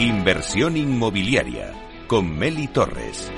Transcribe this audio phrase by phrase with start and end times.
[0.00, 1.72] Inversión inmobiliaria
[2.06, 3.32] con Meli Torres.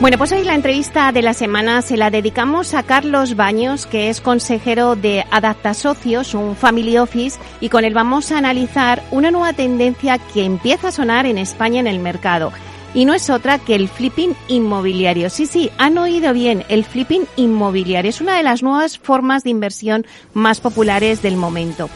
[0.00, 4.08] Bueno, pues hoy la entrevista de la semana se la dedicamos a Carlos Baños, que
[4.08, 9.30] es consejero de Adapta Socios, un family office, y con él vamos a analizar una
[9.30, 12.50] nueva tendencia que empieza a sonar en España en el mercado.
[12.94, 15.30] Y no es otra que el flipping inmobiliario.
[15.30, 19.50] Sí, sí, han oído bien, el flipping inmobiliario es una de las nuevas formas de
[19.50, 21.88] inversión más populares del momento.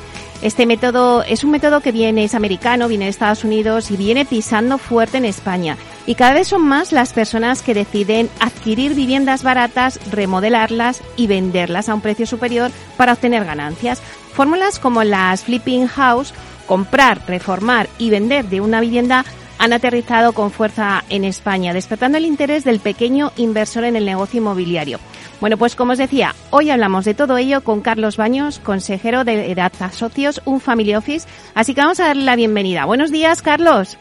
[0.42, 4.26] Este método es un método que viene, es americano, viene de Estados Unidos y viene
[4.26, 5.78] pisando fuerte en España.
[6.06, 11.88] Y cada vez son más las personas que deciden adquirir viviendas baratas, remodelarlas y venderlas
[11.88, 14.02] a un precio superior para obtener ganancias.
[14.34, 16.34] Fórmulas como las flipping house,
[16.66, 19.24] comprar, reformar y vender de una vivienda
[19.58, 24.38] han aterrizado con fuerza en España, despertando el interés del pequeño inversor en el negocio
[24.38, 24.98] inmobiliario.
[25.40, 29.54] Bueno, pues como os decía, hoy hablamos de todo ello con Carlos Baños, consejero de
[29.54, 31.28] Data Socios, un Family Office.
[31.54, 32.84] Así que vamos a darle la bienvenida.
[32.84, 33.98] Buenos días, Carlos.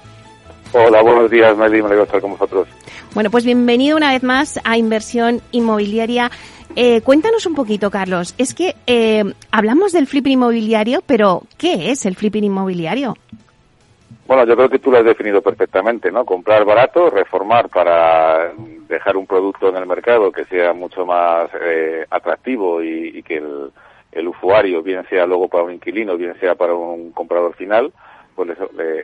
[0.73, 2.67] Hola, buenos días, Meli, me alegro estar con vosotros.
[3.13, 6.31] Bueno, pues bienvenido una vez más a Inversión Inmobiliaria.
[6.75, 8.33] Eh, cuéntanos un poquito, Carlos.
[8.37, 13.15] Es que eh, hablamos del flipping inmobiliario, pero ¿qué es el flipping inmobiliario?
[14.27, 16.25] Bueno, yo creo que tú lo has definido perfectamente, ¿no?
[16.25, 18.51] Comprar barato, reformar para
[18.87, 24.27] dejar un producto en el mercado que sea mucho más eh, atractivo y, que el,
[24.27, 27.93] usuario, bien sea luego para un inquilino, bien sea para un comprador final,
[28.33, 28.49] pues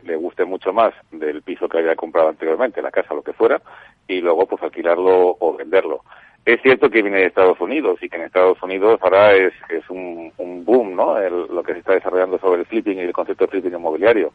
[0.02, 3.62] le, guste mucho más del piso que haya comprado anteriormente, la casa, lo que fuera,
[4.08, 6.00] y luego pues alquilarlo o venderlo.
[6.44, 9.88] Es cierto que viene de Estados Unidos y que en Estados Unidos ahora es, es
[9.88, 11.16] un, un boom, ¿no?
[11.16, 14.32] El, lo que se está desarrollando sobre el flipping y el concepto de flipping inmobiliario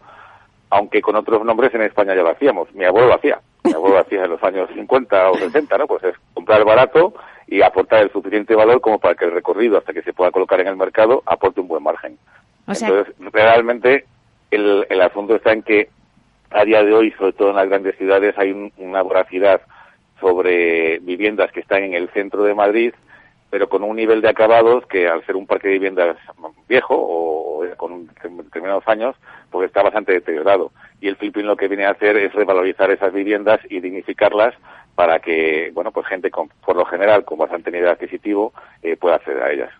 [0.70, 2.74] aunque con otros nombres en España ya lo hacíamos.
[2.74, 3.40] Mi abuelo lo hacía.
[3.64, 5.88] Mi abuelo lo hacía en los años 50 o 60, ¿no?
[5.88, 7.14] Pues es comprar barato
[7.48, 10.60] y aportar el suficiente valor como para que el recorrido hasta que se pueda colocar
[10.60, 12.18] en el mercado aporte un buen margen.
[12.68, 14.06] Entonces, realmente
[14.52, 15.90] el, el asunto está en que
[16.50, 19.62] a día de hoy, sobre todo en las grandes ciudades, hay una voracidad
[20.20, 22.94] sobre viviendas que están en el centro de Madrid
[23.50, 26.18] pero con un nivel de acabados que al ser un parque de viviendas
[26.68, 29.16] viejo o con determinados años,
[29.52, 30.72] pues está bastante deteriorado.
[31.00, 34.54] Y el flipping lo que viene a hacer es revalorizar esas viviendas y dignificarlas
[34.96, 39.16] para que, bueno, pues gente con, por lo general con bastante nivel adquisitivo eh, pueda
[39.16, 39.72] acceder a ellas.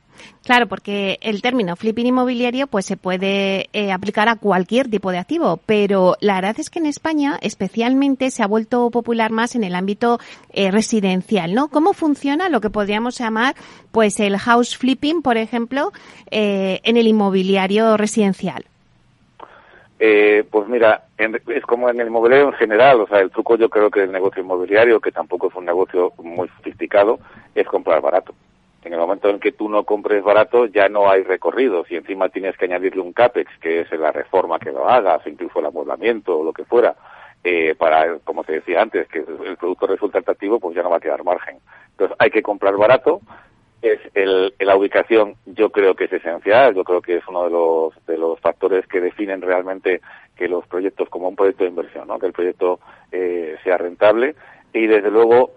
[0.46, 5.18] Claro, porque el término flipping inmobiliario pues se puede eh, aplicar a cualquier tipo de
[5.18, 9.64] activo, pero la verdad es que en España especialmente se ha vuelto popular más en
[9.64, 10.20] el ámbito
[10.54, 11.68] eh, residencial, ¿no?
[11.68, 13.56] ¿Cómo funciona lo que podríamos llamar
[13.92, 15.92] pues el house flipping, por ejemplo,
[16.30, 18.66] en el inmobiliario residencial?
[20.00, 23.68] Eh, pues mira, es como en el inmobiliario en general, o sea, el truco yo
[23.70, 27.20] creo que el negocio inmobiliario, que tampoco es un negocio muy sofisticado,
[27.56, 28.34] es comprar barato.
[28.88, 32.30] En el momento en que tú no compres barato, ya no hay recorridos y encima
[32.30, 36.40] tienes que añadirle un CAPEX, que es la reforma que lo hagas, incluso el amoblamiento
[36.40, 36.96] o lo que fuera,
[37.44, 40.98] eh, para, como te decía antes, que el producto resulta atractivo, pues ya no va
[40.98, 41.58] a quedar margen.
[41.92, 43.20] Entonces hay que comprar barato,
[43.82, 47.50] es el, la ubicación yo creo que es esencial, yo creo que es uno de
[47.50, 50.00] los, de los factores que definen realmente
[50.38, 52.20] que los proyectos como un proyecto de inversión, ¿no?
[52.20, 52.80] que el proyecto
[53.12, 54.36] eh, sea rentable
[54.72, 55.52] y desde luego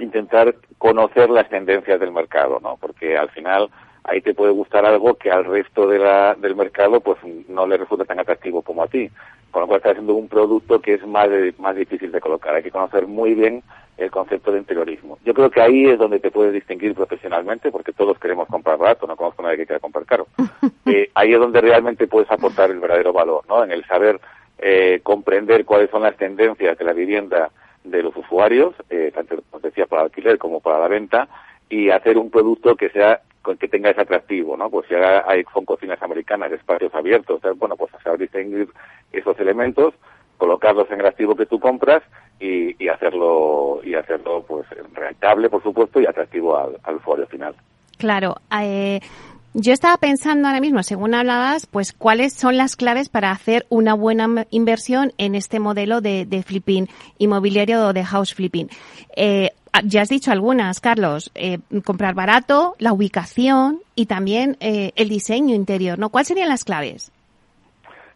[0.00, 2.76] intentar conocer las tendencias del mercado, ¿no?
[2.80, 3.70] porque al final
[4.04, 7.76] ahí te puede gustar algo que al resto de la, del mercado pues no le
[7.76, 9.10] resulta tan atractivo como a ti,
[9.50, 12.62] con lo cual estás haciendo un producto que es más, más difícil de colocar, hay
[12.62, 13.62] que conocer muy bien
[13.98, 15.18] el concepto de interiorismo.
[15.24, 19.06] Yo creo que ahí es donde te puedes distinguir profesionalmente, porque todos queremos comprar barato,
[19.06, 20.26] no conozco a nadie que quiera comprar caro.
[20.90, 23.62] Eh, ahí es donde realmente puedes aportar el verdadero valor, ¿no?
[23.62, 24.18] En el saber
[24.56, 27.50] eh, comprender cuáles son las tendencias de la vivienda
[27.90, 31.28] de los usuarios, eh, tanto decía para alquiler como para la venta,
[31.68, 33.20] y hacer un producto que sea
[33.58, 34.68] que tenga ese atractivo, ¿no?
[34.68, 38.68] Pues si hay, son cocinas americanas, espacios abiertos, bueno, pues saber distinguir
[39.10, 39.94] esos elementos,
[40.36, 42.02] colocarlos en el activo que tú compras
[42.38, 47.54] y, y hacerlo y hacerlo pues rentable, por supuesto, y atractivo al, al usuario final.
[47.96, 48.36] Claro.
[48.60, 49.00] Eh,
[49.54, 53.94] yo estaba pensando ahora mismo, según hablabas, pues cuáles son las claves para hacer una
[53.94, 58.68] buena inversión en este modelo de, de flipping inmobiliario o de house flipping.
[59.16, 59.50] Eh,
[59.84, 61.30] ya has dicho algunas, Carlos.
[61.34, 66.10] Eh, comprar barato, la ubicación y también eh, el diseño interior, ¿no?
[66.10, 67.12] ¿Cuáles serían las claves?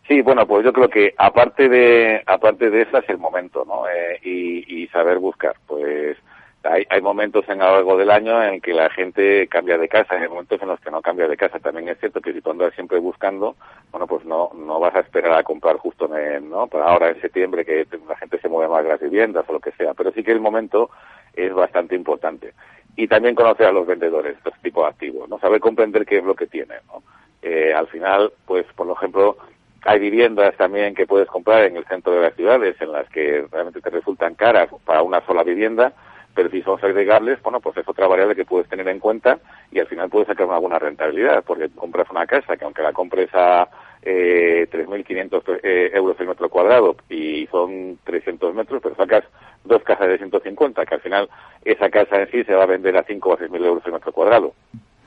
[0.08, 3.88] Sí, bueno, pues yo creo que aparte de aparte de esa es el momento, ¿no?
[3.88, 6.18] Eh, y, y, saber buscar, pues
[6.64, 9.88] hay, hay momentos en a lo largo del año en que la gente cambia de
[9.88, 11.58] casa, hay momentos en los que no cambia de casa.
[11.58, 13.56] También es cierto que si tú andas siempre buscando,
[13.90, 16.66] bueno, pues no, no vas a esperar a comprar justo en, ¿no?
[16.66, 19.72] Para ahora en septiembre que la gente se mueve más las viviendas o lo que
[19.72, 19.94] sea.
[19.94, 20.90] Pero sí que el momento
[21.34, 22.52] es bastante importante.
[22.96, 25.38] Y también conocer a los vendedores, estos tipos de activos, ¿no?
[25.38, 27.02] Saber comprender qué es lo que tienen, ¿no?
[27.42, 29.36] Eh, al final, pues, por ejemplo,
[29.84, 33.44] hay viviendas también que puedes comprar en el centro de las ciudades en las que
[33.50, 35.92] realmente te resultan caras para una sola vivienda,
[36.34, 39.38] pero si son agregables, bueno, pues es otra variable que puedes tener en cuenta
[39.70, 42.92] y al final puedes sacar una buena rentabilidad, porque compras una casa que aunque la
[42.92, 43.68] compres a
[44.02, 49.24] eh, 3.500 eh, euros el metro cuadrado y son 300 metros, pero sacas
[49.64, 51.28] dos casas de 150, que al final
[51.64, 54.12] esa casa en sí se va a vender a 5 o 6.000 euros el metro
[54.12, 54.54] cuadrado.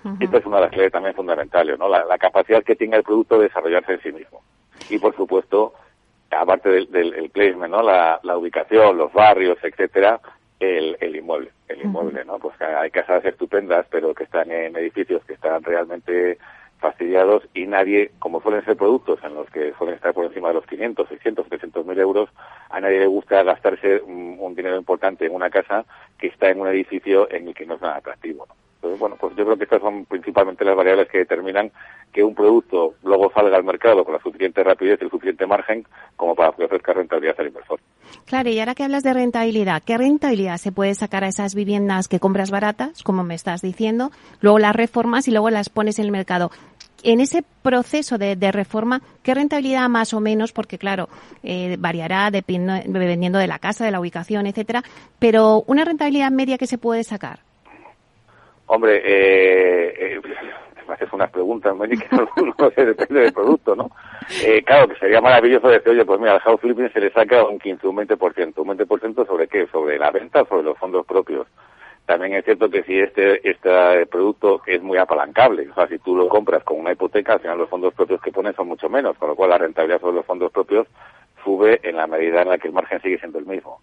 [0.03, 1.89] Uh Esta es una de las claves también fundamentales, ¿no?
[1.89, 4.43] La, la, capacidad que tenga el producto de desarrollarse en sí mismo.
[4.89, 5.73] Y, por supuesto,
[6.29, 7.81] aparte del, del el placement, ¿no?
[7.81, 10.19] La, la, ubicación, los barrios, etcétera,
[10.59, 11.51] el, el inmueble.
[11.67, 12.39] El inmueble, ¿no?
[12.39, 16.37] Pues hay casas estupendas, pero que están en edificios que están realmente
[16.79, 20.55] fastidiados y nadie, como suelen ser productos en los que suelen estar por encima de
[20.55, 22.29] los 500, 600, 300 mil euros,
[22.69, 25.85] a nadie le gusta gastarse un, un, dinero importante en una casa
[26.17, 28.47] que está en un edificio en el que no es nada atractivo.
[28.75, 31.71] Entonces, bueno, pues yo creo que estas son principalmente las variables que determinan
[32.13, 35.85] que un producto luego salga al mercado con la suficiente rapidez y el suficiente margen
[36.15, 37.79] como para que ofrezca rentabilidad al inversor.
[38.25, 42.07] Claro, y ahora que hablas de rentabilidad, ¿qué rentabilidad se puede sacar a esas viviendas
[42.07, 44.11] que compras baratas, como me estás diciendo,
[44.41, 46.51] luego las reformas y luego las pones en el mercado?
[47.03, 50.51] en ese proceso de, de, reforma, ¿qué rentabilidad más o menos?
[50.51, 51.07] Porque claro,
[51.43, 54.83] eh, variará dependiendo de la casa, de la ubicación, etcétera,
[55.19, 57.44] pero una rentabilidad media que se puede sacar.
[58.67, 60.21] Hombre, eh, eh,
[60.87, 62.27] me haces unas preguntas, Mary, que no,
[62.57, 63.91] no sé, depende del producto, ¿no?
[64.43, 67.43] Eh, claro, que sería maravilloso decir, oye, pues mira, al house flipping se le saca
[67.43, 68.53] un 15, un 20%.
[68.57, 69.67] ¿Un 20% sobre qué?
[69.67, 71.47] Sobre la venta, sobre los fondos propios.
[72.05, 76.15] También es cierto que si este, este producto es muy apalancable, o sea, si tú
[76.15, 79.17] lo compras con una hipoteca, al final los fondos propios que pones son mucho menos,
[79.17, 80.87] con lo cual la rentabilidad sobre los fondos propios
[81.43, 83.81] sube en la medida en la que el margen sigue siendo el mismo.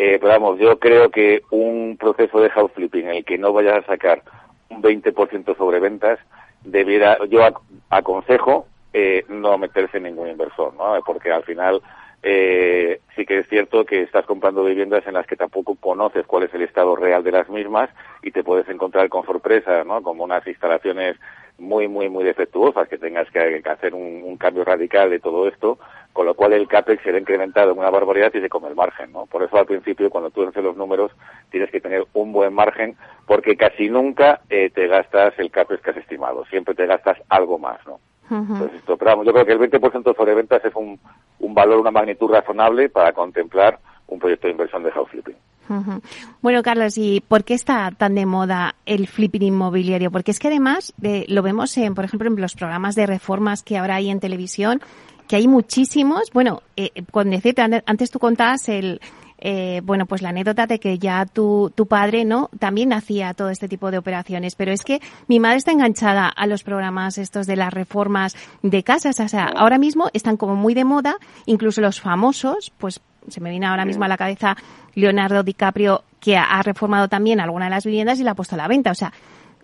[0.00, 3.52] Eh, pero vamos, yo creo que un proceso de house flipping en el que no
[3.52, 4.22] vayas a sacar
[4.70, 6.20] un 20% sobre ventas,
[6.62, 7.58] debiera, yo ac
[7.90, 10.94] aconsejo eh, no meterse en ningún inversor, ¿no?
[11.04, 11.82] Porque al final
[12.22, 16.44] eh, sí que es cierto que estás comprando viviendas en las que tampoco conoces cuál
[16.44, 17.90] es el estado real de las mismas
[18.22, 20.02] y te puedes encontrar con sorpresas, ¿no?
[20.02, 21.16] Como unas instalaciones
[21.58, 25.78] muy, muy, muy defectuosas, que tengas que, hacer un, cambio radical de todo esto,
[26.12, 29.12] con lo cual el CAPEX será incrementado en una barbaridad y se come el margen,
[29.12, 29.26] ¿no?
[29.26, 31.10] Por eso al principio, cuando tú haces los números,
[31.50, 35.90] tienes que tener un buen margen, porque casi nunca eh, te gastas el CAPEX que
[35.90, 37.98] has estimado, siempre te gastas algo más, ¿no?
[38.30, 38.52] Uh -huh.
[38.52, 40.98] Entonces, esto, pero vamos, yo creo que el 20% sobre ventas es un,
[41.40, 45.36] un valor, una magnitud razonable para contemplar un proyecto de inversión de house flipping.
[45.68, 46.02] Uh -huh.
[46.40, 50.10] Bueno, Carlos, ¿y por qué está tan de moda el flipping inmobiliario?
[50.10, 53.62] Porque es que además de, lo vemos, en, por ejemplo, en los programas de reformas
[53.62, 54.80] que ahora hay en televisión,
[55.28, 56.30] que hay muchísimos.
[56.32, 59.00] Bueno, eh, con decirte, antes tú contabas el,
[59.40, 62.50] eh, bueno, pues la anécdota de que ya tu, tu padre, ¿no?
[62.58, 64.54] También hacía todo este tipo de operaciones.
[64.54, 68.82] Pero es que mi madre está enganchada a los programas estos de las reformas de
[68.82, 69.20] casas.
[69.20, 73.50] O sea, ahora mismo están como muy de moda, incluso los famosos, pues se me
[73.50, 74.56] viene ahora mismo a la cabeza
[74.94, 78.58] Leonardo DiCaprio, que ha reformado también alguna de las viviendas y la ha puesto a
[78.58, 78.90] la venta.
[78.90, 79.12] O sea,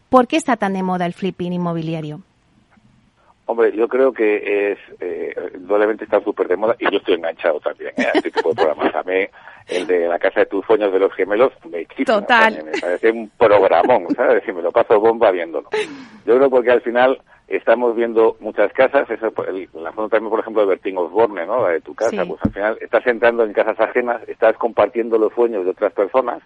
[0.08, 2.20] ¿por qué está tan de moda el flipping inmobiliario?
[3.46, 7.60] Hombre, yo creo que es, eh, indudablemente está súper de moda y yo estoy enganchado
[7.60, 8.06] también ¿eh?
[8.06, 8.94] a este tipo de programas.
[8.94, 9.26] A mí,
[9.68, 12.20] el de la casa de tus sueños de los gemelos, me quita.
[12.20, 12.64] Total.
[12.64, 14.42] Me parece un programón, ¿sabes?
[14.48, 15.68] Y me lo paso bomba viéndolo.
[16.24, 20.40] Yo creo porque al final estamos viendo muchas casas, eso, el, la foto también, por
[20.40, 21.66] ejemplo, de Bertín Osborne, ¿no?
[21.66, 22.28] La de tu casa, sí.
[22.28, 26.42] pues al final estás entrando en casas ajenas, estás compartiendo los sueños de otras personas,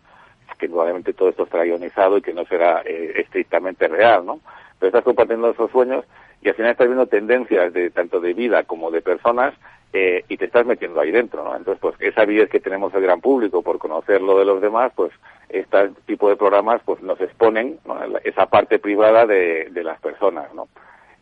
[0.59, 4.41] que probablemente todo esto está guionizado y que no será eh, estrictamente real, ¿no?
[4.79, 6.05] Pero estás compartiendo esos sueños
[6.43, 9.55] y al final estás viendo tendencias de tanto de vida como de personas
[9.93, 11.57] eh, y te estás metiendo ahí dentro, ¿no?
[11.57, 14.93] Entonces, pues esa avidez que tenemos el gran público por conocer lo de los demás,
[14.95, 15.13] pues
[15.49, 17.99] este tipo de programas pues nos exponen ¿no?
[18.23, 20.69] esa parte privada de, de las personas, ¿no?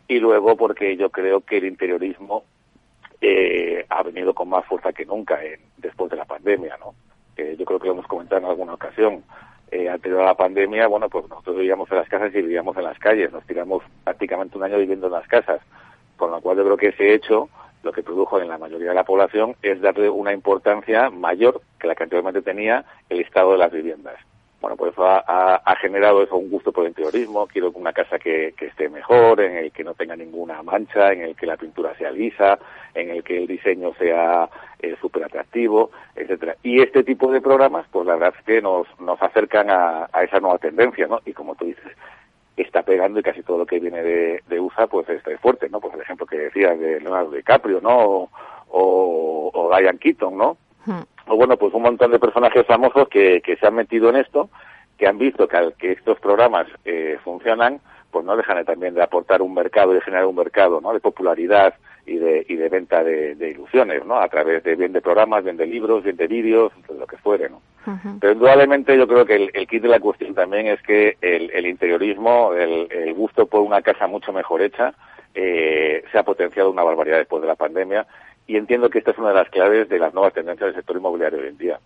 [0.08, 2.44] Y luego porque yo creo que el interiorismo
[3.20, 6.94] eh, ha venido con más fuerza que nunca en, después de la pandemia, ¿no?
[7.36, 9.22] Eh, yo creo que lo hemos comentado en alguna ocasión
[9.70, 12.84] eh, anterior a la pandemia, bueno, pues nosotros vivíamos en las casas y vivíamos en
[12.84, 15.60] las calles, nos tiramos prácticamente un año viviendo en las casas,
[16.16, 17.48] con lo cual yo creo que ese hecho
[17.82, 21.86] lo que produjo en la mayoría de la población es darle una importancia mayor que
[21.86, 24.16] la que anteriormente tenía el estado de las viviendas.
[24.60, 27.46] Bueno, pues ha, ha, generado eso un gusto por el interiorismo.
[27.46, 31.36] Quiero una casa que, esté mejor, en el que no tenga ninguna mancha, en el
[31.36, 32.58] que la pintura sea lisa,
[32.94, 34.48] en el que el diseño sea
[34.80, 36.56] eh, súper atractivo, etcétera.
[36.62, 40.24] Y este tipo de programas, pues la verdad es que nos, nos acercan a, a
[40.24, 41.20] esa nueva tendencia, ¿no?
[41.26, 41.92] Y como tú dices,
[42.56, 45.80] está pegando y casi todo lo que viene de, de USA pues está fuerte, ¿no?
[45.80, 47.98] Pues el ejemplo que decías de Leonardo DiCaprio, ¿no?
[47.98, 48.30] O,
[48.68, 50.56] o, o Diane Keaton, ¿no?
[50.86, 51.02] Hmm.
[51.26, 54.48] O bueno, pues un montón de personajes famosos que, que se han metido en esto,
[54.96, 57.80] que han visto que, que estos programas eh, funcionan,
[58.10, 60.92] pues no dejan de, también de aportar un mercado, de generar un mercado, ¿no?
[60.92, 61.74] De popularidad
[62.06, 64.16] y de, y de venta de, de ilusiones, ¿no?
[64.16, 67.16] A través de bien de programas, bien de libros, bien de vídeos, de lo que
[67.18, 67.60] fuere, ¿no?
[68.20, 72.52] Pero indudablemente yo creo que el, kit de la cuestión también es que el, interiorismo,
[72.52, 74.92] el, gusto por una casa mucho mejor hecha,
[75.34, 78.04] eh, se ha potenciado una barbaridad después de la pandemia
[78.46, 80.96] y entiendo que esta es una de las claves de las nuevas tendencias del sector
[80.96, 81.80] inmobiliario hoy en día.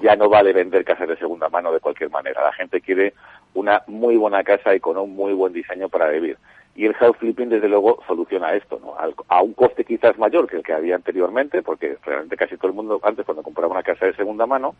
[0.00, 2.42] Ya no vale vender casas de segunda mano de cualquier manera.
[2.42, 3.14] La gente quiere
[3.54, 6.38] una muy buena casa y con un muy buen diseño para vivir.
[6.74, 8.94] Y el house flipping, desde luego, soluciona esto, ¿no?
[9.28, 12.74] a un coste quizás mayor que el que había anteriormente, porque realmente casi todo el
[12.74, 14.74] mundo antes cuando compraba una casa de segunda mano,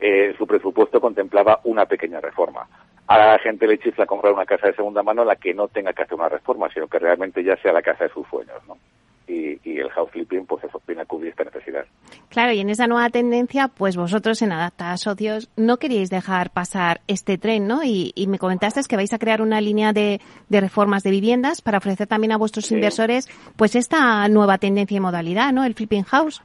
[0.00, 2.66] eh, su presupuesto contemplaba una pequeña reforma.
[3.06, 5.92] A la gente le chifla comprar una casa de segunda mano la que no tenga
[5.92, 8.78] que hacer una reforma, sino que realmente ya sea la casa de sus sueños, ¿no?
[9.26, 11.84] Y, el house flipping, pues eso viene a cubrir esta necesidad.
[12.28, 17.00] Claro, y en esa nueva tendencia, pues vosotros en Adapta Socios no queríais dejar pasar
[17.08, 17.82] este tren, ¿no?
[17.84, 22.06] Y, me comentaste que vais a crear una línea de, reformas de viviendas para ofrecer
[22.06, 25.64] también a vuestros inversores, pues esta nueva tendencia y modalidad, ¿no?
[25.64, 26.42] El flipping house.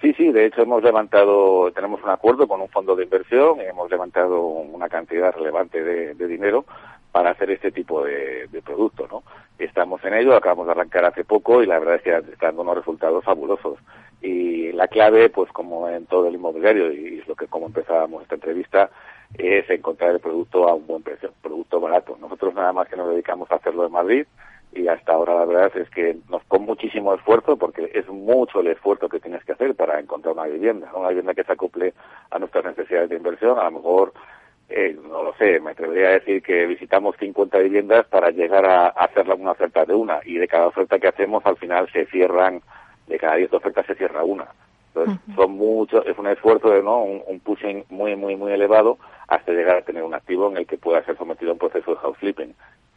[0.00, 3.64] Sí, sí, de hecho hemos levantado, tenemos un acuerdo con un fondo de inversión y
[3.64, 6.64] hemos levantado una cantidad relevante de, dinero
[7.12, 9.22] para hacer este tipo de, de producto, ¿no?
[9.58, 12.62] Estamos en ello, acabamos de arrancar hace poco y la verdad es que está dando
[12.62, 13.78] unos resultados fabulosos.
[14.22, 18.22] Y la clave, pues como en todo el inmobiliario, y es lo que como empezábamos
[18.22, 18.90] esta entrevista,
[19.36, 22.16] es encontrar el producto a un buen precio, producto barato.
[22.20, 24.26] Nosotros nada más que nos dedicamos a hacerlo en Madrid,
[24.72, 28.68] y hasta ahora la verdad es que nos con muchísimo esfuerzo porque es mucho el
[28.68, 31.92] esfuerzo que tienes que hacer para encontrar una vivienda, una vivienda que se acople
[32.30, 34.12] a nuestras necesidades de inversión, a lo mejor
[34.72, 38.88] eh, no lo sé, me atrevería a decir que visitamos 50 viviendas para llegar a,
[38.88, 40.20] hacer una oferta de una.
[40.24, 42.62] Y de cada oferta que hacemos al final se cierran,
[43.08, 44.46] de cada 10 ofertas se cierra una.
[44.94, 48.98] Entonces son muchos, es un esfuerzo de no un, un, pushing muy muy muy elevado
[49.28, 51.92] hasta llegar a tener un activo en el que pueda ser sometido a un proceso
[51.92, 52.54] de house flipping.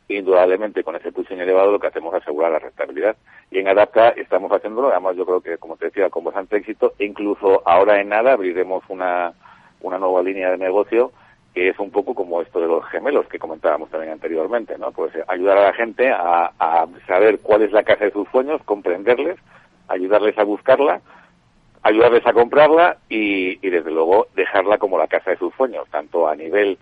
[0.07, 3.15] Indudablemente con ese pushing elevado lo que hacemos es asegurar la rentabilidad.
[3.51, 6.93] Y en Adapta estamos haciéndolo, además yo creo que, como te decía, con bastante éxito,
[6.99, 9.33] e incluso ahora en nada abriremos una,
[9.81, 11.11] una nueva línea de negocio
[11.53, 14.91] que es un poco como esto de los gemelos que comentábamos también anteriormente, ¿no?
[14.91, 16.51] Pues eh, ayudar a la gente a,
[17.07, 19.37] saber cuál es la casa de sus sueños, comprenderles,
[19.87, 21.01] ayudarles a buscarla,
[21.83, 26.27] ayudarles a comprarla y, y desde luego dejarla como la casa de sus sueños, tanto
[26.27, 26.77] a nivel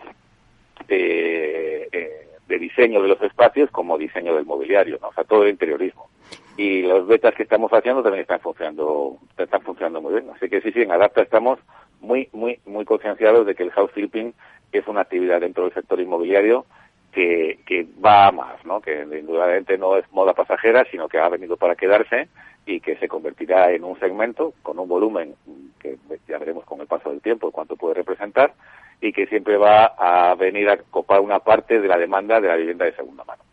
[0.88, 5.10] de, eh, de diseño de los espacios como diseño del mobiliario, ¿no?
[5.10, 6.10] o sea, todo el interiorismo.
[6.58, 10.30] Y los betas que estamos haciendo también están funcionando, están funcionando muy bien.
[10.36, 11.60] Así que sí, sí, en Adapta estamos
[12.02, 14.34] muy, muy, muy concienciados de que el house flipping
[14.72, 16.66] es una actividad dentro del sector inmobiliario
[17.12, 18.82] que, que va a más, ¿no?
[18.82, 22.30] Que indudablemente no es moda pasajera, sino que ha venido para quedarse
[22.66, 25.36] y que se convertirá en un segmento con un volumen
[25.80, 25.98] que
[26.28, 28.54] ya veremos con el paso del tiempo cuánto puede representar
[29.02, 32.56] y que siempre va a venir a copar una parte de la demanda de la
[32.56, 33.44] vivienda de segunda mano.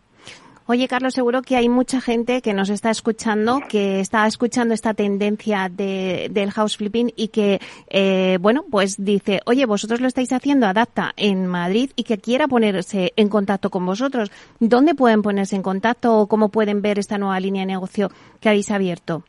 [0.71, 4.93] Oye, Carlos, seguro que hay mucha gente que nos está escuchando, que está escuchando esta
[4.93, 7.59] tendencia de, del house flipping y que,
[7.89, 12.49] eh, bueno, pues dice, oye, vosotros lo estáis haciendo, adapta en Madrid y que quiera
[12.49, 14.31] ponerse en contacto con vosotros.
[14.61, 18.51] ¿Dónde pueden ponerse en contacto o cómo pueden ver esta nueva línea de negocio que
[18.51, 19.23] habéis abierto?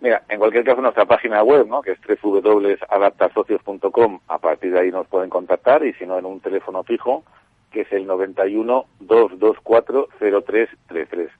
[0.00, 1.82] Mira, en cualquier caso, nuestra página web, ¿no?
[1.82, 6.40] que es www.adaptasocios.com, a partir de ahí nos pueden contactar y si no, en un
[6.40, 7.22] teléfono fijo,
[7.78, 11.30] que es el 91 224 0333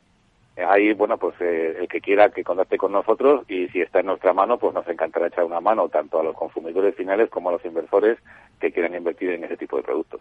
[0.67, 4.07] ahí, bueno, pues eh, el que quiera que contacte con nosotros y si está en
[4.07, 7.53] nuestra mano, pues nos encantará echar una mano tanto a los consumidores finales como a
[7.53, 8.19] los inversores
[8.61, 10.21] que quieran invertir en ese tipo de productos.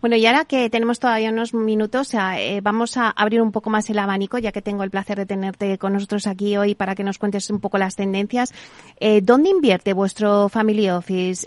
[0.00, 3.88] Bueno, y ahora que tenemos todavía unos minutos, eh, vamos a abrir un poco más
[3.88, 7.04] el abanico, ya que tengo el placer de tenerte con nosotros aquí hoy para que
[7.04, 8.52] nos cuentes un poco las tendencias.
[8.98, 11.46] Eh, ¿Dónde invierte vuestro Family Office?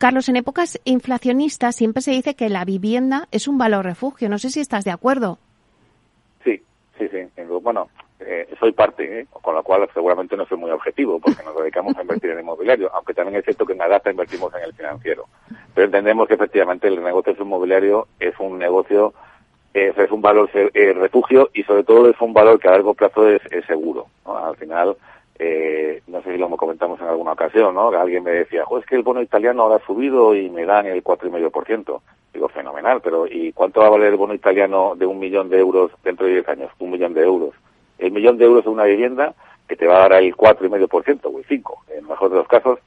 [0.00, 4.30] Carlos, en épocas inflacionistas siempre se dice que la vivienda es un valor refugio.
[4.30, 5.36] No sé si estás de acuerdo.
[6.42, 6.58] Sí,
[6.98, 7.06] sí.
[7.60, 9.26] Bueno, eh, soy parte, ¿eh?
[9.30, 12.90] con lo cual seguramente no soy muy objetivo, porque nos dedicamos a invertir en inmobiliario,
[12.94, 15.26] aunque también es cierto que en Adapta invertimos en el financiero.
[15.74, 19.12] Pero entendemos que efectivamente el negocio inmobiliario es un negocio,
[19.74, 22.94] es, es un valor eh, refugio y sobre todo es un valor que a largo
[22.94, 24.06] plazo es, seguro.
[24.24, 24.96] Al final,
[25.42, 27.88] eh, no sé si lo comentamos en alguna ocasión, ¿no?
[27.88, 31.02] Alguien me decía, es que el bono italiano ahora ha subido y me dan el
[31.02, 32.00] 4,5%.
[32.34, 35.58] Digo, fenomenal, pero ¿y cuánto va a valer el bono italiano de un millón de
[35.58, 36.70] euros dentro de 10 años?
[36.78, 37.54] Un millón de euros.
[37.98, 39.34] El millón de euros de una vivienda
[39.66, 42.46] que te va a dar el 4,5% o el 5%, en el mejor de los
[42.46, 42.78] casos,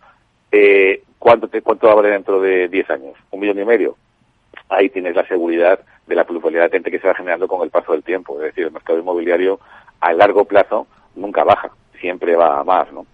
[0.51, 3.15] eh, ¿cuánto, te, ¿cuánto va a valer dentro de 10 años?
[3.31, 3.95] ¿Un millón y medio?
[4.69, 7.93] Ahí tienes la seguridad de la plusvalía latente que se va generando con el paso
[7.93, 8.35] del tiempo.
[8.35, 9.59] Es decir, el mercado inmobiliario
[10.01, 11.71] a largo plazo nunca baja
[12.03, 13.05] siempre va a más, ¿no?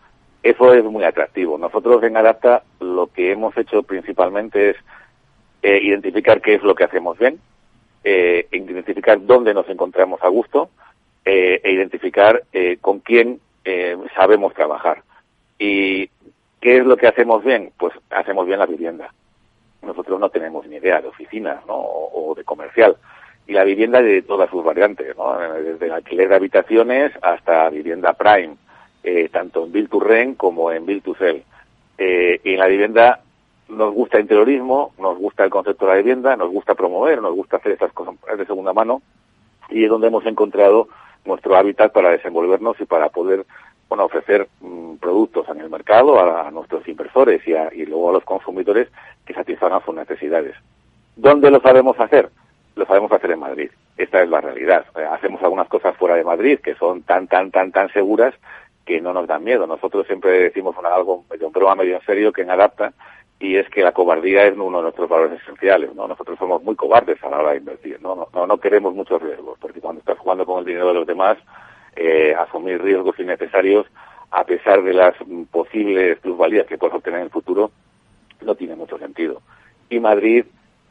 [0.41, 1.57] Eso es muy atractivo.
[1.59, 4.77] Nosotros en Adapta lo que hemos hecho principalmente es
[5.61, 7.39] eh, identificar qué es lo que hacemos bien,
[8.03, 10.69] eh, identificar dónde nos encontramos a gusto
[11.23, 12.43] eh, e identificar
[12.81, 13.39] con quién
[14.15, 15.03] sabemos trabajar.
[15.59, 16.07] ¿Y
[16.59, 17.71] qué es lo que hacemos bien?
[17.77, 19.13] Pues hacemos bien la vivienda.
[19.83, 21.75] Nosotros no tenemos ni idea de oficina ¿no?
[21.75, 22.97] o de comercial
[23.49, 25.35] y la vivienda de todas sus variantes, ¿no?
[25.39, 28.55] desde alquiler de habitaciones hasta vivienda prime,
[29.03, 31.43] eh, tanto en Build to Rent como en Build to Sell.
[31.97, 33.21] Eh, y en la vivienda
[33.67, 37.33] nos gusta el interiorismo, nos gusta el concepto de la vivienda, nos gusta promover, nos
[37.33, 39.01] gusta hacer estas cosas de segunda mano
[39.69, 40.87] y es donde hemos encontrado
[41.25, 43.47] nuestro hábitat para desenvolvernos y para poder
[43.87, 48.23] bueno, ofrecer mm, productos en el mercado a, nuestros inversores y, y luego a los
[48.25, 48.89] consumidores
[49.25, 50.53] que satisfagan sus necesidades.
[51.15, 52.29] ¿Dónde lo sabemos hacer?
[52.75, 53.69] Lo sabemos hacer en Madrid.
[53.97, 54.85] Esta es la realidad.
[54.95, 58.33] Eh, hacemos algunas cosas fuera de Madrid que son tan, tan, tan, tan seguras
[58.85, 59.67] que no nos dan miedo.
[59.67, 62.93] Nosotros siempre decimos una, algo medio en broma, medio en serio, que en Adapta,
[63.39, 65.93] y es que la cobardía es uno de nuestros valores esenciales.
[65.93, 66.07] ¿no?
[66.07, 68.01] Nosotros somos muy cobardes a la hora de invertir.
[68.01, 71.07] No, no, no queremos muchos riesgos, porque cuando estás jugando con el dinero de los
[71.07, 71.37] demás,
[71.95, 73.85] eh, asumir riesgos innecesarios,
[74.31, 75.15] a pesar de las
[75.51, 77.71] posibles plusvalías que puedes obtener en el futuro,
[78.41, 79.41] no tiene mucho sentido.
[79.89, 80.45] Y Madrid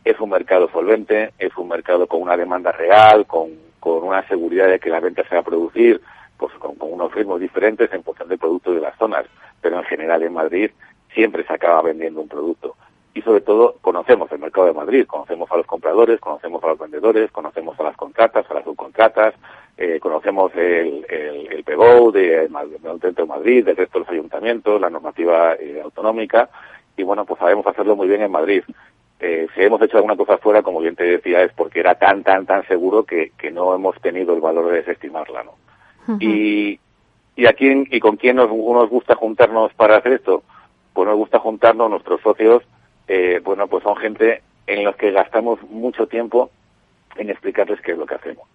[0.05, 3.51] es un mercado solvente, es un mercado con una demanda real, con,
[3.81, 6.01] con una seguridad de que la venta se va a producir,
[6.37, 9.27] pues con, unos ritmos diferentes en función del producto de las zonas,
[9.61, 10.71] pero en general en Madrid
[11.15, 12.77] siempre se acaba vendiendo un producto.
[13.15, 16.79] Y sobre todo conocemos el mercado de Madrid, conocemos a los compradores, conocemos a los
[16.79, 19.35] vendedores, conocemos a las contratas, a las subcontratas,
[19.77, 24.91] eh, conocemos el, el, el PGO de, de Madrid, del resto de los ayuntamientos, la
[24.91, 26.49] normativa eh, autonómica,
[26.97, 28.63] y bueno, pues sabemos hacerlo muy bien en Madrid.
[29.21, 32.23] Eh, si hemos hecho alguna cosa fuera, como bien te decía, es porque era tan,
[32.23, 35.53] tan, tan seguro que, que no hemos tenido el valor de desestimarla, ¿no?
[36.21, 36.79] y,
[37.37, 40.43] y, a quién, y con quién nos, nos gusta juntarnos para hacer esto.
[40.93, 42.63] Pues nos gusta juntarnos, nuestros socios,
[43.09, 46.51] eh, bueno, pues son gente en los que gastamos mucho tiempo
[47.17, 48.47] en explicarles qué es lo que hacemos.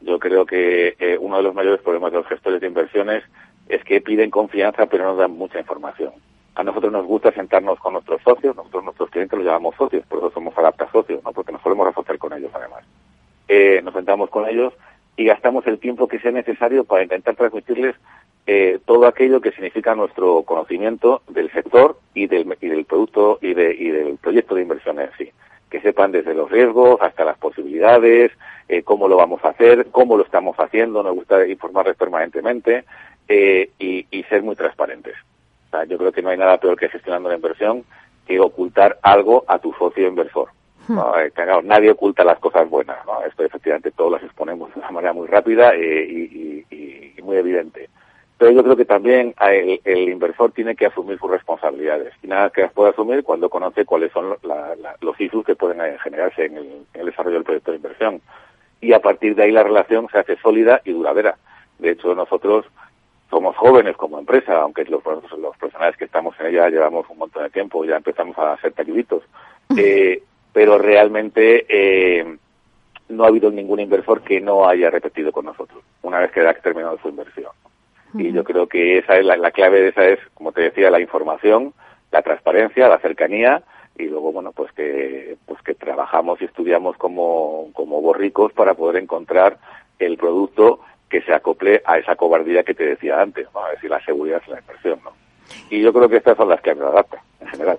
[0.00, 3.22] Yo creo que eh, uno de los mayores problemas de los gestores de inversiones
[3.68, 6.12] es que piden confianza pero no dan mucha información.
[6.54, 10.18] A nosotros nos gusta sentarnos con nuestros socios, nosotros nuestros clientes los llamamos socios, por
[10.18, 11.32] eso somos adapta socios, ¿no?
[11.32, 12.84] porque nos solemos asociar con ellos además.
[13.48, 14.72] Eh, nos sentamos con ellos
[15.16, 17.96] y gastamos el tiempo que sea necesario para intentar transmitirles
[18.46, 23.54] eh, todo aquello que significa nuestro conocimiento del sector y del, y del producto y,
[23.54, 25.30] de, y del proyecto de inversión en sí.
[25.70, 28.32] Que sepan desde los riesgos hasta las posibilidades,
[28.68, 32.84] eh, cómo lo vamos a hacer, cómo lo estamos haciendo, nos gusta informarles permanentemente
[33.28, 35.14] eh, y, y, ser muy transparentes.
[35.72, 37.84] Sea, yo creo que no hay nada peor que gestionando la inversión
[38.26, 40.48] que ocultar algo a tu socio inversor.
[40.86, 40.98] Hmm.
[40.98, 41.32] Eh,
[41.64, 43.24] nadie oculta las cosas buenas, ¿no?
[43.24, 47.36] Esto efectivamente todos las exponemos de una manera muy rápida eh, y, y, y, muy
[47.36, 47.88] evidente.
[48.36, 52.50] Pero yo creo que también el, el, inversor tiene que asumir sus responsabilidades y nada
[52.50, 55.96] que las puede asumir cuando conoce cuáles son la, la, los issues que pueden eh,
[56.02, 58.20] generarse en el, en el desarrollo del proyecto de inversión.
[58.80, 61.36] Y a partir de ahí la relación se hace sólida y duradera.
[61.78, 62.66] De hecho, nosotros
[63.32, 67.44] somos jóvenes como empresa, aunque los, los profesionales que estamos en ella llevamos un montón
[67.44, 69.22] de tiempo, ya empezamos a ser talluditos.
[69.74, 72.36] Eh, pero realmente eh,
[73.08, 76.52] no ha habido ningún inversor que no haya repetido con nosotros una vez que ha
[76.52, 77.52] terminado su inversión.
[78.12, 80.90] Y yo creo que esa es la, la, clave de esa es, como te decía,
[80.90, 81.72] la información,
[82.10, 83.62] la transparencia, la cercanía
[83.96, 89.02] y luego, bueno, pues que, pues que trabajamos y estudiamos como, como borricos para poder
[89.02, 89.56] encontrar
[89.98, 90.80] el producto
[91.12, 93.66] que se acople a esa cobardía que te decía antes, ¿no?
[93.66, 95.12] Es decir, la seguridad de la inversión, ¿no?
[95.68, 97.78] Y yo creo que estas son las que me adapta en general.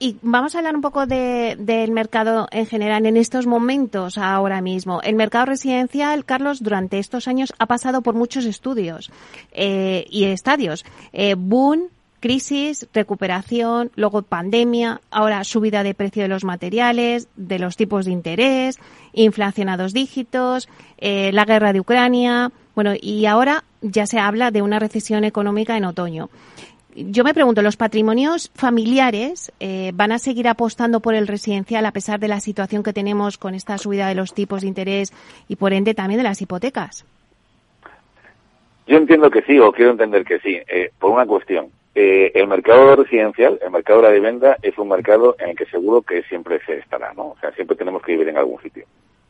[0.00, 4.60] Y vamos a hablar un poco de, del mercado en general en estos momentos ahora
[4.60, 5.00] mismo.
[5.02, 9.12] El mercado residencial, Carlos, durante estos años ha pasado por muchos estudios
[9.52, 10.84] eh, y estadios.
[11.12, 17.76] Eh, boom, crisis, recuperación, luego pandemia, ahora subida de precio de los materiales, de los
[17.76, 18.80] tipos de interés,
[19.12, 24.50] inflación a dos dígitos, eh, la guerra de Ucrania, bueno, y ahora ya se habla
[24.50, 26.30] de una recesión económica en otoño
[26.96, 31.92] yo me pregunto, ¿los patrimonios familiares eh, van a seguir apostando por el residencial a
[31.92, 35.12] pesar de la situación que tenemos con esta subida de los tipos de interés
[35.48, 37.04] y por ende también de las hipotecas?
[38.86, 41.68] Yo entiendo que sí, o quiero entender que sí, eh, por una cuestión.
[41.96, 45.66] Eh, el mercado residencial, el mercado de la vivienda, es un mercado en el que
[45.66, 47.28] seguro que siempre se estará, ¿no?
[47.28, 48.84] O sea, siempre tenemos que vivir en algún sitio.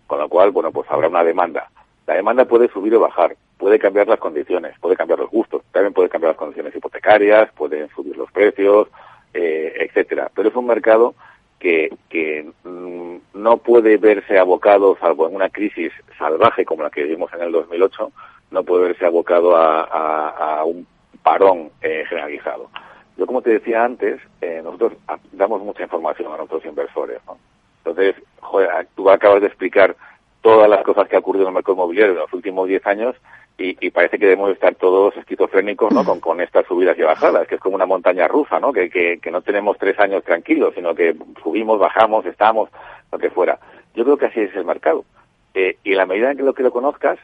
[0.07, 1.71] Con lo cual, bueno, pues habrá una demanda.
[2.07, 5.95] La demanda puede subir o bajar, puede cambiar las condiciones, puede cambiar los gustos, también
[5.95, 8.89] puede cambiar las condiciones hipotecarias, pueden subir los precios,
[9.33, 10.31] eh, etcétera.
[10.35, 11.15] Pero es un mercado
[11.59, 17.05] que, que mm, no puede verse abocado, salvo en una crisis salvaje como la que
[17.05, 18.13] vivimos en el 2008,
[18.51, 20.87] no puede verse abocado a, un
[21.23, 22.69] parón eh, generalizado.
[23.17, 24.93] Yo, como te decía antes, eh, nosotros
[25.33, 27.21] damos mucha información a nuestros inversores.
[27.27, 27.39] ¿no?
[27.79, 29.97] Entonces, joder, tú acabas de explicar
[30.45, 33.17] todas las cosas que ha ocurrido en el mercado inmobiliario en los últimos 10 años
[33.57, 36.21] y, parece que debemos estar todos esquizofrénicos ¿no?
[36.21, 38.71] con, estas subidas y bajadas, que es como una montaña rusa, ¿no?
[38.71, 42.69] Que, que, que no tenemos tres años tranquilos, sino que subimos, bajamos, estamos,
[43.11, 43.59] lo que fuera.
[43.95, 45.07] Yo creo que así es el mercado.
[45.55, 47.19] Eh, y en la medida en que lo que lo conozcas,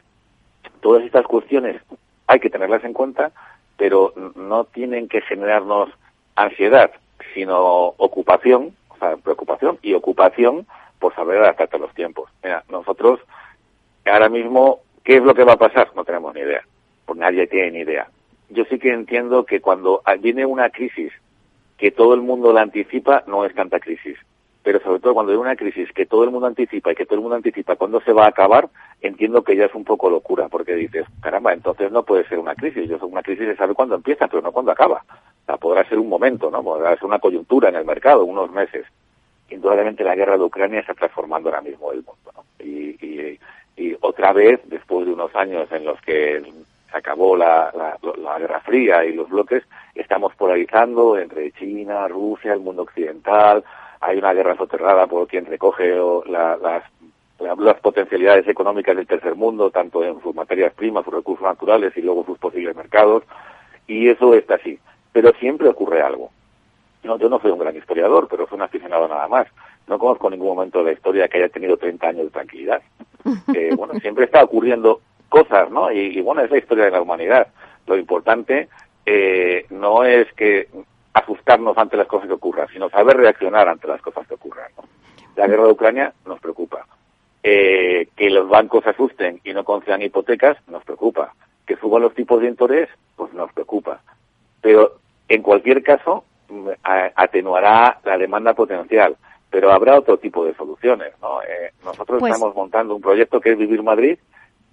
[0.81, 1.83] todas estas cuestiones
[2.27, 3.33] hay que tenerlas en cuenta,
[3.77, 5.91] pero no tienen que generarnos
[6.37, 6.91] ansiedad,
[7.35, 10.67] sino ocupación, o sea, preocupación y ocupación
[11.01, 12.31] por saber adaptarte a los tiempos.
[12.45, 13.19] Mira, nosotros
[14.05, 15.91] ahora mismo, ¿qué es lo que va a pasar?
[15.97, 16.63] No tenemos ni idea,
[17.07, 18.09] porque nadie tiene ni idea.
[18.51, 21.13] Yo sí que entiendo que cuando viene una crisis
[21.79, 24.19] que todo el mundo la anticipa, no es tanta crisis.
[24.63, 27.15] Pero sobre todo cuando hay una crisis que todo el mundo anticipa y que todo
[27.15, 28.69] el mundo anticipa cuándo se va a acabar,
[29.01, 32.55] entiendo que ya es un poco locura, porque dices, caramba, entonces no puede ser una
[32.55, 32.87] crisis.
[32.87, 35.03] Yo una crisis se sabe cuándo empieza, pero no cuándo acaba.
[35.47, 36.63] O podrá ser un momento, ¿no?
[36.63, 38.85] Podrá ser una coyuntura en el mercado, unos meses
[39.51, 42.45] indudablemente la guerra de Ucrania está transformando ahora mismo el mundo.
[42.59, 43.39] Y,
[44.03, 46.43] otra vez, después de unos años en los que
[46.91, 47.73] se acabó la,
[48.39, 49.63] Guerra Fría y los bloques,
[49.95, 53.65] estamos polarizando entre China, Rusia, el mundo occidental.
[54.01, 55.95] Hay una guerra soterrada por quien recoge
[56.27, 56.61] las,
[57.39, 62.03] las potencialidades económicas del tercer mundo, tanto en sus materias primas, sus recursos naturales y
[62.03, 63.23] luego sus posibles mercados.
[63.87, 64.79] Y eso está así.
[65.13, 66.31] Pero siempre ocurre algo
[67.03, 69.47] no, yo no soy un gran historiador, pero soy un aficionado nada más.
[69.87, 72.83] No conozco ningún momento de la historia que haya tenido 30 años de tranquilidad.
[73.77, 75.91] bueno, siempre está ocurriendo cosas, ¿no?
[75.91, 77.49] Y, bueno, es la historia de la humanidad.
[77.87, 78.69] Lo importante
[79.07, 80.69] eh, no es que
[81.15, 84.71] asustarnos ante las cosas que ocurran, sino saber reaccionar ante las cosas que ocurran.
[85.37, 86.87] La guerra de Ucrania nos preocupa.
[87.43, 91.35] Eh, que los bancos asusten y no concedan hipotecas nos preocupa.
[91.67, 94.03] Que suban los tipos de interés, pues nos preocupa.
[94.61, 96.25] Pero en cualquier caso,
[97.15, 99.17] atenuará la demanda potencial,
[99.51, 101.13] pero habrá otro tipo de soluciones.
[101.21, 101.43] ¿no?
[101.43, 104.19] Eh, nosotros pues estamos montando un proyecto que es Vivir Madrid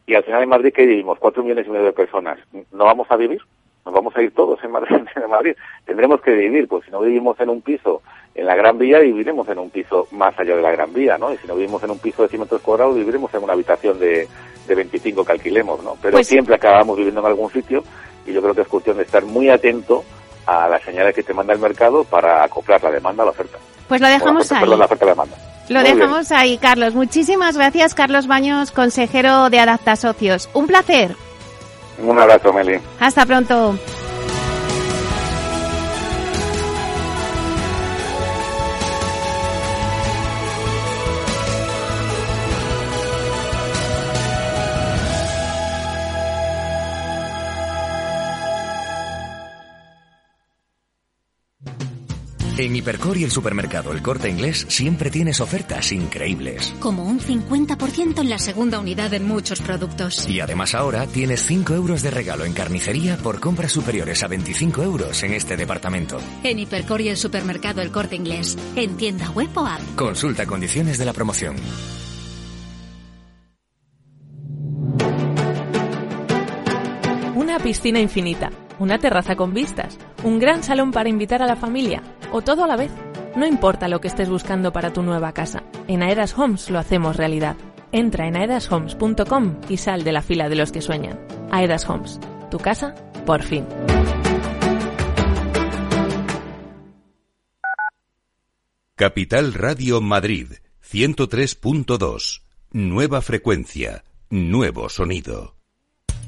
[0.06, 2.40] y al final en Madrid que vivimos cuatro millones y medio de personas.
[2.72, 3.42] ¿No vamos a vivir?
[3.86, 5.56] Nos vamos a ir todos en Madrid, en Madrid.
[5.86, 8.02] Tendremos que vivir, pues si no vivimos en un piso
[8.36, 11.34] en la Gran Vía, viviremos en un piso más allá de la Gran Vía, ¿no?
[11.34, 13.98] Y si no vivimos en un piso de 100 metros cuadrados, viviremos en una habitación
[13.98, 14.28] de,
[14.68, 15.96] de 25 que alquilemos, ¿no?
[16.02, 17.84] Pero pues siempre acabamos viviendo en algún sitio
[18.26, 20.04] y yo creo que es cuestión de estar muy atento
[20.48, 23.58] a las señales que te manda el mercado para acoplar la demanda a la oferta.
[23.88, 24.66] Pues lo dejamos ahí.
[24.66, 25.38] la oferta demanda.
[25.70, 26.96] Lo dejamos ahí, Carlos.
[26.96, 30.50] Muchísimas gracias, Carlos Baños, consejero de Adapta Socios.
[30.54, 31.16] Un placer.
[32.02, 32.80] Un abrazo, Meli.
[33.00, 33.78] Hasta pronto.
[52.58, 56.74] En Hipercor y el supermercado El Corte Inglés siempre tienes ofertas increíbles.
[56.80, 60.28] Como un 50% en la segunda unidad en muchos productos.
[60.28, 64.82] Y además ahora tienes 5 euros de regalo en carnicería por compras superiores a 25
[64.82, 66.18] euros en este departamento.
[66.44, 68.58] En Hipercor y el supermercado El Corte Inglés.
[68.76, 69.82] En tienda web o app.
[69.96, 71.56] Consulta condiciones de la promoción.
[77.48, 82.04] Una piscina infinita, una terraza con vistas, un gran salón para invitar a la familia
[82.34, 82.92] o todo a la vez.
[83.38, 87.16] No importa lo que estés buscando para tu nueva casa, en Aedas Homes lo hacemos
[87.16, 87.56] realidad.
[87.94, 91.26] Entra en aedashomes.com y sal de la fila de los que sueñan.
[91.50, 92.20] Aedas Homes,
[92.52, 93.66] tu casa, por fin.
[98.96, 100.52] Capital Radio Madrid,
[100.84, 102.42] 103.2.
[102.74, 105.57] Nueva frecuencia, nuevo sonido.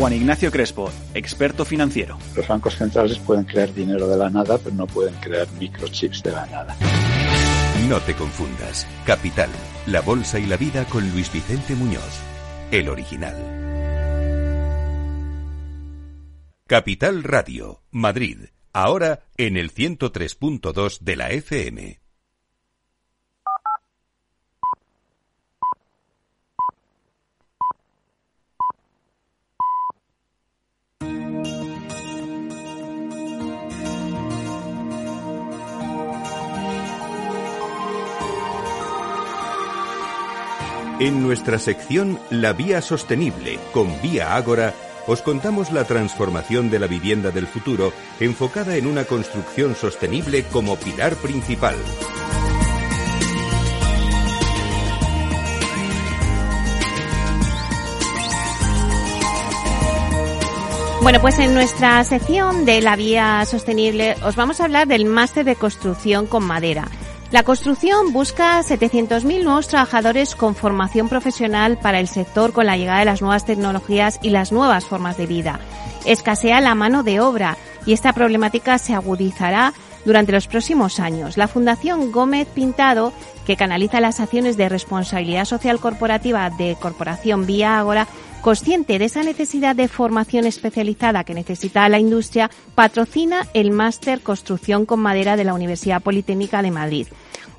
[0.00, 2.16] Juan Ignacio Crespo, experto financiero.
[2.34, 6.32] Los bancos centrales pueden crear dinero de la nada, pero no pueden crear microchips de
[6.32, 6.74] la nada.
[7.86, 8.86] No te confundas.
[9.04, 9.50] Capital,
[9.86, 12.18] la bolsa y la vida con Luis Vicente Muñoz,
[12.70, 13.36] el original.
[16.66, 21.99] Capital Radio, Madrid, ahora en el 103.2 de la FM.
[41.00, 44.74] En nuestra sección La Vía Sostenible con Vía Ágora,
[45.06, 50.76] os contamos la transformación de la vivienda del futuro enfocada en una construcción sostenible como
[50.76, 51.74] pilar principal.
[61.00, 65.46] Bueno, pues en nuestra sección de la vía sostenible os vamos a hablar del máster
[65.46, 66.86] de construcción con madera.
[67.30, 72.98] La construcción busca 700.000 nuevos trabajadores con formación profesional para el sector con la llegada
[72.98, 75.60] de las nuevas tecnologías y las nuevas formas de vida.
[76.04, 81.36] Escasea la mano de obra y esta problemática se agudizará durante los próximos años.
[81.36, 83.12] La Fundación Gómez Pintado,
[83.46, 88.08] que canaliza las acciones de responsabilidad social corporativa de Corporación Vía Ágora,
[88.40, 94.86] consciente de esa necesidad de formación especializada que necesita la industria, patrocina el máster Construcción
[94.86, 97.06] con Madera de la Universidad Politécnica de Madrid.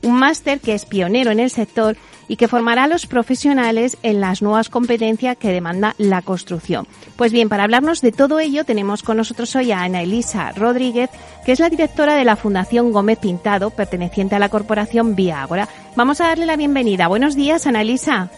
[0.04, 1.96] Un máster que es pionero en el sector
[2.28, 6.88] y que formará a los profesionales en las nuevas competencias que demanda la construcción.
[7.18, 11.10] Pues bien, para hablarnos de todo ello tenemos con nosotros hoy a Ana Elisa Rodríguez,
[11.46, 15.68] que es la directora de la Fundación Gómez Pintado, perteneciente a la corporación Vía Ágora.
[15.96, 17.08] Vamos a darle la bienvenida.
[17.08, 18.30] Buenos días, Ana Elisa.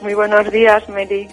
[0.00, 1.28] Muy buenos días, Mary.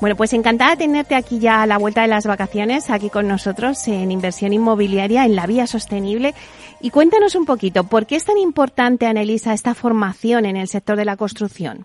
[0.00, 3.26] Bueno, pues encantada de tenerte aquí ya a la vuelta de las vacaciones, aquí con
[3.26, 6.34] nosotros en inversión inmobiliaria en la vía sostenible.
[6.80, 10.96] Y cuéntanos un poquito, ¿por qué es tan importante, Anelisa, esta formación en el sector
[10.96, 11.84] de la construcción?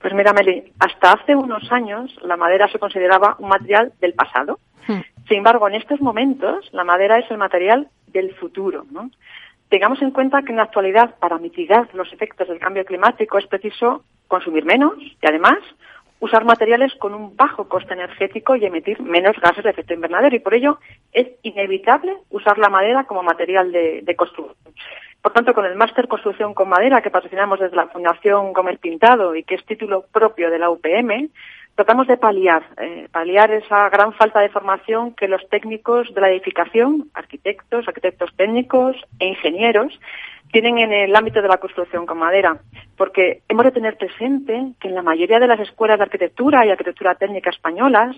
[0.00, 4.58] Pues mira, Meli, hasta hace unos años la madera se consideraba un material del pasado.
[4.86, 5.00] Hmm.
[5.28, 8.86] Sin embargo, en estos momentos la madera es el material del futuro.
[8.90, 9.10] ¿no?
[9.68, 13.46] Tengamos en cuenta que en la actualidad, para mitigar los efectos del cambio climático, es
[13.46, 15.58] preciso consumir menos y además
[16.24, 20.38] usar materiales con un bajo coste energético y emitir menos gases de efecto invernadero y
[20.38, 20.78] por ello
[21.12, 24.56] es inevitable usar la madera como material de, construcción.
[25.20, 29.34] Por tanto, con el máster Construcción con Madera que patrocinamos desde la Fundación Gómez Pintado
[29.34, 31.28] y que es título propio de la UPM,
[31.74, 36.30] tratamos de paliar, eh, paliar esa gran falta de formación que los técnicos de la
[36.30, 39.98] edificación, arquitectos, arquitectos técnicos e ingenieros,
[40.54, 42.58] tienen en el ámbito de la construcción con madera,
[42.96, 46.70] porque hemos de tener presente que en la mayoría de las escuelas de arquitectura y
[46.70, 48.14] arquitectura técnica españolas,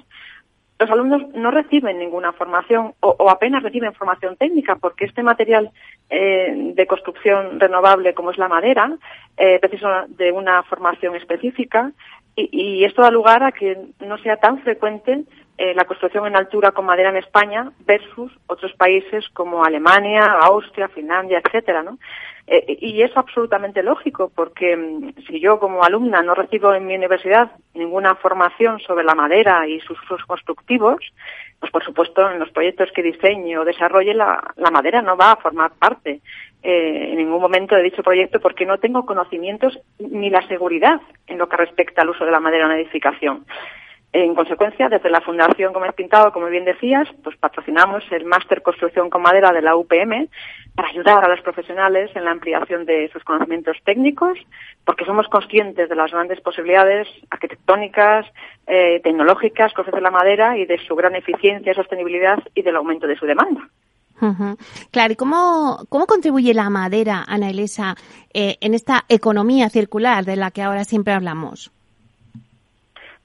[0.79, 5.71] los alumnos no reciben ninguna formación o, apenas reciben formación técnica, porque este material
[6.11, 8.95] eh, de construcción renovable como es la madera
[9.39, 11.93] eh, precisa de una formación específica
[12.37, 15.25] y, y, esto da lugar a que no sea tan frecuente
[15.59, 20.89] eh, la construcción en altura con madera en España versus otros países como Alemania, Austria,
[20.89, 21.99] Finlandia, etcétera, ¿no?
[22.47, 26.95] Eh, y es absolutamente lógico porque mm, si yo como alumna no recibo en mi
[26.95, 30.99] universidad ninguna formación sobre la madera y sus usos constructivos,
[31.59, 35.33] pues por supuesto en los proyectos que diseñe o desarrolle la, la madera no va
[35.33, 36.21] a formar parte
[36.63, 41.39] eh, en ningún momento de dicho proyecto porque no tengo conocimientos ni la seguridad en
[41.39, 43.47] lo que respecta al uso de la madera en la edificación.
[44.13, 49.11] En consecuencia, desde la Fundación Gómez Pintado, como bien decías, pues patrocinamos el Máster Construcción
[49.11, 50.29] con Madera de la UPM
[50.75, 54.39] para ayudar a los profesionales en la ampliación de sus conocimientos técnicos,
[54.85, 58.27] porque somos conscientes de las grandes posibilidades arquitectónicas,
[58.67, 63.07] eh, tecnológicas que ofrece la madera y de su gran eficiencia, sostenibilidad y del aumento
[63.07, 63.69] de su demanda.
[64.93, 67.97] Claro, ¿y cómo, cómo contribuye la madera, Ana Elisa,
[68.33, 71.71] eh, en esta economía circular de la que ahora siempre hablamos?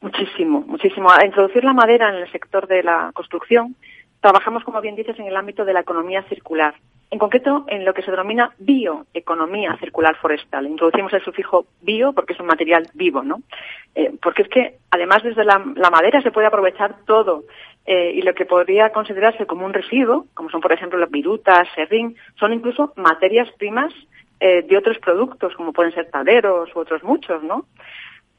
[0.02, 1.12] Muchísimo, muchísimo.
[1.12, 3.76] A introducir la madera en el sector de la construcción,
[4.20, 6.74] trabajamos, como bien dices, en el ámbito de la economía circular.
[7.12, 10.66] En concreto, en lo que se denomina bioeconomía circular forestal.
[10.66, 13.42] Introducimos el sufijo bio porque es un material vivo, ¿no?
[13.94, 17.44] Eh, porque es que, además, desde la, madera se puede aprovechar todo.
[17.86, 21.68] Eh, y lo que podría considerarse como un residuo, como son, por ejemplo, las virutas,
[21.76, 23.94] serrín, son incluso materias primas
[24.40, 27.66] eh, de otros productos, como pueden ser taderos u otros muchos, ¿no?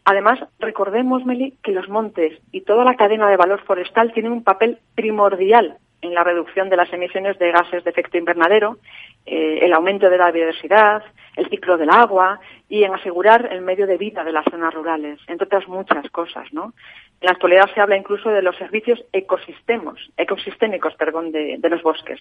[0.05, 4.43] Además, recordemos, Meli, que los montes y toda la cadena de valor forestal tienen un
[4.43, 8.79] papel primordial en la reducción de las emisiones de gases de efecto invernadero,
[9.25, 11.05] eh, el aumento de la biodiversidad,
[11.37, 15.21] el ciclo del agua y en asegurar el medio de vida de las zonas rurales,
[15.29, 16.75] entre otras muchas cosas, ¿no?
[17.21, 22.21] En la actualidad se habla incluso de los servicios ecosistemos, ecosistémicos, perdón, de, los bosques.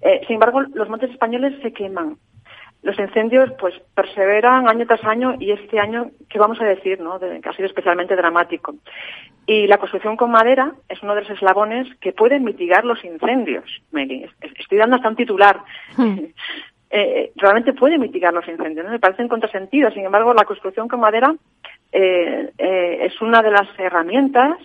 [0.00, 2.16] Eh, sin embargo, los montes españoles se queman
[2.82, 7.00] los incendios pues perseveran año tras año y este año, ¿qué vamos a decir?
[7.00, 7.18] No?
[7.18, 8.76] que ha sido especialmente dramático.
[9.46, 13.64] Y la construcción con madera es uno de los eslabones que pueden mitigar los incendios.
[14.58, 15.60] Estoy dando hasta un titular.
[15.96, 16.18] Hmm.
[16.88, 18.86] Eh, realmente puede mitigar los incendios.
[18.86, 18.92] ¿no?
[18.92, 19.92] Me parecen contrasentidos.
[19.92, 21.34] Sin embargo, la construcción con madera
[21.90, 24.56] eh, eh, es una de las herramientas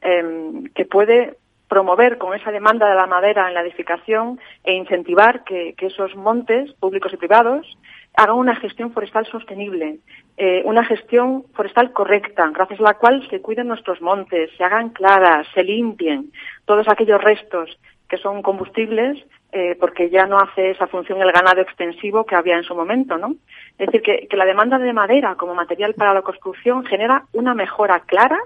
[0.00, 1.36] em, que puede
[1.68, 6.72] promover con esa demanda de la madera en la edificación e incentivar que, esos montes
[6.74, 7.66] públicos y privados
[8.14, 9.98] hagan una gestión forestal sostenible,
[10.36, 14.90] eh, una gestión forestal correcta, gracias a la cual se cuiden nuestros montes, se hagan
[14.90, 16.32] claras, se limpien
[16.64, 19.18] todos aquellos restos que son combustibles,
[19.52, 23.16] eh, porque ya no hace esa función el ganado extensivo que había en su momento,
[23.16, 23.34] ¿no?
[23.78, 27.54] Es decir, que, que la demanda de madera como material para la construcción genera una
[27.54, 28.38] mejora clara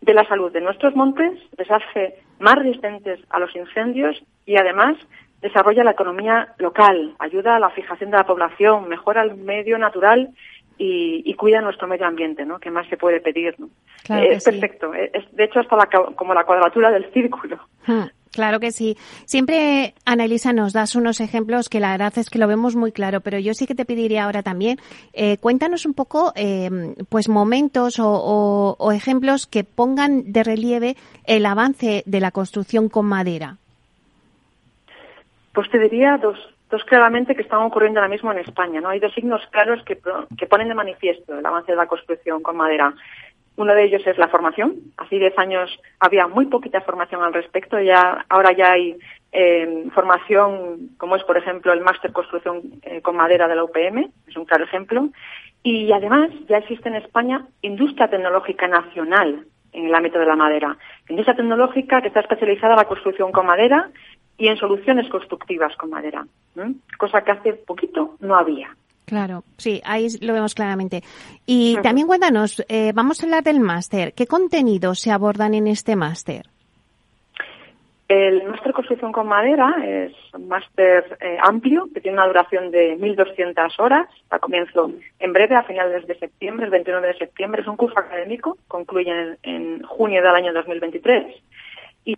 [0.00, 4.96] de la salud de nuestros montes, les hace más resistentes a los incendios y además
[5.40, 10.30] desarrolla la economía local, ayuda a la fijación de la población, mejora el medio natural
[10.82, 12.58] y, cuida nuestro medio ambiente, ¿no?
[12.58, 13.54] ¿Qué más se puede pedir?
[13.58, 13.68] ¿no?
[14.16, 14.94] es perfecto.
[14.94, 17.58] Es, de hecho, hasta la, como la cuadratura del círculo.
[17.86, 18.04] Hmm.
[18.32, 18.96] Claro que sí.
[19.24, 23.20] Siempre, Annalisa, nos das unos ejemplos que la verdad es que lo vemos muy claro,
[23.20, 24.78] pero yo sí que te pediría ahora también,
[25.12, 32.02] eh, cuéntanos un poco, eh, pues momentos o, ejemplos que pongan de relieve el avance
[32.06, 33.56] de la construcción con madera.
[35.52, 36.38] Pues te diría dos,
[36.70, 38.90] dos claramente que están ocurriendo ahora mismo en España, ¿no?
[38.90, 39.98] Hay dos signos claros que,
[40.38, 42.94] que ponen de manifiesto el avance de la construcción con madera.
[43.60, 44.74] Uno de ellos es la formación.
[44.96, 47.78] Hace 10 años había muy poquita formación al respecto.
[47.78, 48.96] Ya, ahora ya hay
[49.32, 54.10] eh, formación, como es, por ejemplo, el máster construcción eh, con madera de la UPM,
[54.26, 55.10] es un claro ejemplo.
[55.62, 59.44] Y además ya existe en España industria tecnológica nacional
[59.74, 60.78] en el ámbito de la madera.
[61.10, 63.90] Industria tecnológica que está especializada en la construcción con madera
[64.38, 66.26] y en soluciones constructivas con madera,
[66.96, 68.74] cosa que hace poquito no había.
[69.10, 71.02] Claro, sí, ahí lo vemos claramente.
[71.44, 74.12] Y también cuéntanos, eh, vamos a hablar del máster.
[74.12, 76.46] ¿Qué contenidos se abordan en este máster?
[78.06, 82.96] El máster Construcción con Madera es un máster eh, amplio que tiene una duración de
[82.96, 84.06] 1.200 horas.
[84.30, 87.62] A comienzo en breve, a finales de septiembre, el 29 de septiembre.
[87.62, 91.34] Es un curso académico, concluye en, en junio del año 2023.
[92.04, 92.16] Y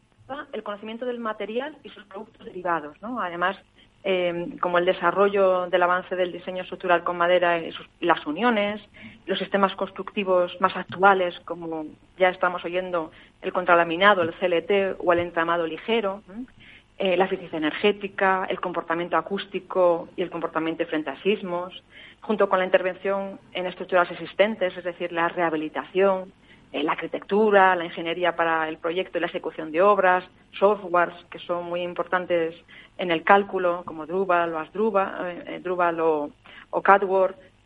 [0.53, 3.01] el conocimiento del material y sus productos derivados.
[3.01, 3.19] ¿no?
[3.19, 3.57] Además,
[4.05, 8.81] Em, como el desarrollo del avance del diseño estructural con madera y las uniones,
[9.27, 11.87] los sistemas constructivos más actuales, como
[12.19, 13.13] ya estamos oyendo
[13.43, 16.21] el contralaminado, el CLT o el entramado ligero,
[16.99, 21.73] eh, la eficiencia energética, el comportamiento acústico y el comportamiento frente a sismos,
[22.23, 26.33] junto con la intervención en estructuras existentes, es decir, la rehabilitación,
[26.73, 31.39] eh, la arquitectura, la ingeniería para el proyecto y la ejecución de obras, softwares que
[31.39, 32.55] son muy importantes
[32.99, 36.31] en el cálculo, como Drupal o Asdrubal, eh, Drupal o,
[36.71, 36.83] o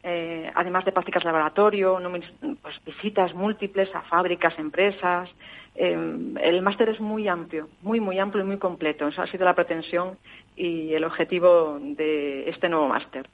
[0.09, 1.99] eh, además de prácticas de laboratorio,
[2.63, 5.29] pues, visitas múltiples a fábricas, empresas.
[5.75, 9.09] el máster es muy amplio, muy, muy amplio y muy completo.
[9.09, 10.17] Esa ha sido la pretensión
[10.55, 13.29] y el objetivo de este nuevo máster.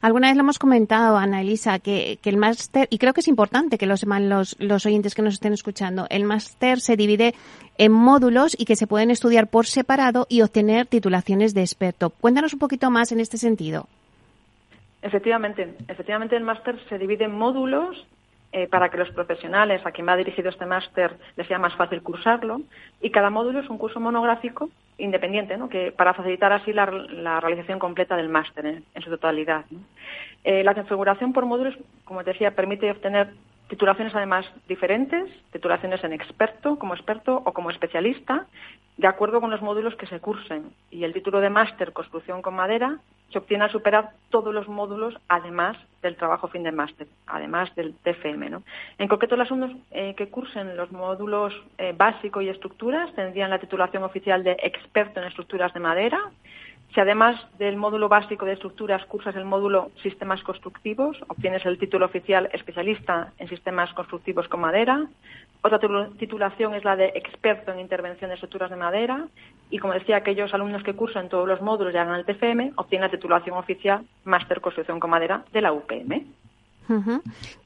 [0.00, 3.76] Alguna vez lo hemos comentado, Ana Elisa, que, el máster, y creo que es importante
[3.76, 7.34] que lo sepan los, los oyentes que nos estén escuchando, el máster se divide
[7.78, 12.10] en módulos y que se pueden estudiar por separado y obtener titulaciones de experto.
[12.10, 13.88] Cuéntanos un poquito más en este sentido.
[15.04, 18.06] Efectivamente, efectivamente el máster se divide en módulos
[18.52, 22.02] eh, para que los profesionales a quien va dirigido este máster les sea más fácil
[22.02, 22.62] cursarlo
[23.02, 25.68] y cada módulo es un curso monográfico independiente, ¿no?
[25.68, 26.86] que para facilitar así la,
[27.38, 29.66] realización completa del máster en, su totalidad.
[30.42, 31.74] Eh, la configuración por módulos,
[32.06, 33.28] como te decía, permite obtener
[33.68, 38.46] titulaciones además diferentes, titulaciones en experto, como experto o como especialista,
[38.96, 40.72] de acuerdo con los módulos que se cursen.
[40.90, 42.98] Y el título de máster Construcción con Madera
[43.30, 47.94] se obtiene al superar todos los módulos, además del trabajo fin de máster, además del
[47.94, 48.60] TFM.
[48.98, 53.58] En concreto, los alumnos eh, que cursen los módulos eh, básico y estructuras tendrían la
[53.58, 56.20] titulación oficial de experto en estructuras de madera,
[56.94, 62.06] si además del módulo básico de estructuras cursas el módulo sistemas constructivos, obtienes el título
[62.06, 65.04] oficial especialista en sistemas constructivos con madera.
[65.62, 65.80] Otra
[66.18, 69.26] titulación es la de experto en intervención de estructuras de madera.
[69.70, 73.08] Y como decía, aquellos alumnos que cursan todos los módulos y hagan el TFM obtienen
[73.08, 76.22] la titulación oficial Máster Construcción con Madera de la UPM.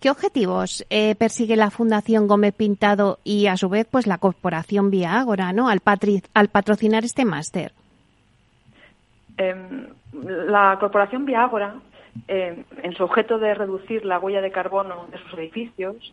[0.01, 4.91] ¿Qué objetivos eh, persigue la Fundación Gómez Pintado y a su vez pues la Corporación
[4.91, 5.69] Vía Ágora, ¿no?
[5.69, 5.83] al,
[6.35, 7.73] al patrocinar este máster?
[9.39, 11.77] Em, la Corporación Vía Ágora,
[12.27, 16.13] em, en su objeto de reducir la huella de carbono de sus edificios,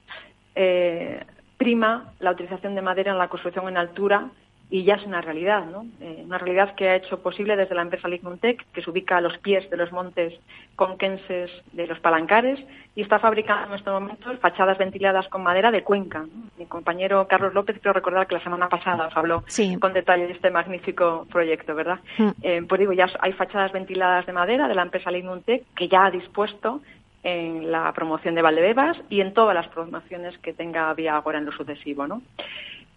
[0.53, 1.25] eh,
[1.57, 4.29] prima la utilización de madera en la construcción en altura
[4.69, 5.85] y ya es una realidad, ¿no?
[6.01, 9.21] Eh, una realidad que ha hecho posible desde la empresa Lignuntec, que se ubica a
[9.21, 10.33] los pies de los montes
[10.75, 12.59] conquenses de los Palancares
[12.95, 16.25] y está fabricando en estos momentos fachadas ventiladas con madera de Cuenca.
[16.57, 19.43] Mi compañero Carlos López, quiero recordar que la semana pasada os habló
[19.79, 21.99] con detalle de este magnífico proyecto, ¿verdad?
[22.17, 22.29] Mm.
[22.41, 26.05] Eh, pues digo, ya hay fachadas ventiladas de madera de la empresa Lignuntec que ya
[26.05, 26.81] ha dispuesto
[27.23, 31.45] en la promoción de Valdebebas y en todas las promociones que tenga Vía ahora en
[31.45, 32.21] lo sucesivo, ¿no?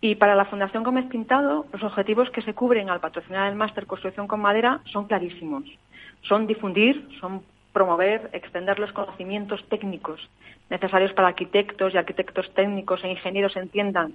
[0.01, 3.87] Y para la Fundación Gómez Pintado, los objetivos que se cubren al patrocinar el máster
[3.87, 5.65] Construcción con Madera son clarísimos.
[6.23, 7.43] Son difundir, son
[7.73, 10.21] promover, extender los conocimientos técnicos
[10.71, 14.15] necesarios para arquitectos y arquitectos técnicos e ingenieros entiendan,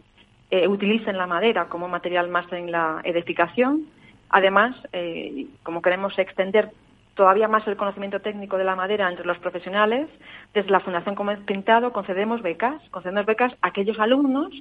[0.52, 3.88] eh, utilicen la madera como material más en la edificación.
[4.30, 6.70] Además, eh, como queremos extender
[7.16, 10.08] todavía más el conocimiento técnico de la madera entre los profesionales,
[10.54, 14.52] desde la Fundación Gómez Pintado concedemos becas, concedemos becas a aquellos alumnos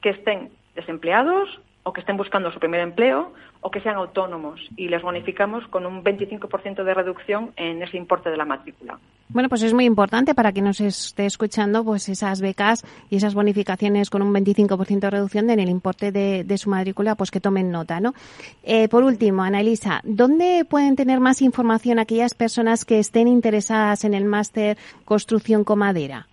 [0.00, 4.88] que estén desempleados o que estén buscando su primer empleo o que sean autónomos y
[4.88, 8.98] les bonificamos con un 25% de reducción en ese importe de la matrícula.
[9.28, 13.34] Bueno, pues es muy importante para quien nos esté escuchando, pues esas becas y esas
[13.34, 17.70] bonificaciones con un 25% de reducción en el importe de, su matrícula, pues que tomen
[17.70, 18.14] nota, ¿no?
[18.62, 24.04] Eh, por último, Ana Elisa, ¿dónde pueden tener más información aquellas personas que estén interesadas
[24.04, 26.26] en el máster Construcción con Madera?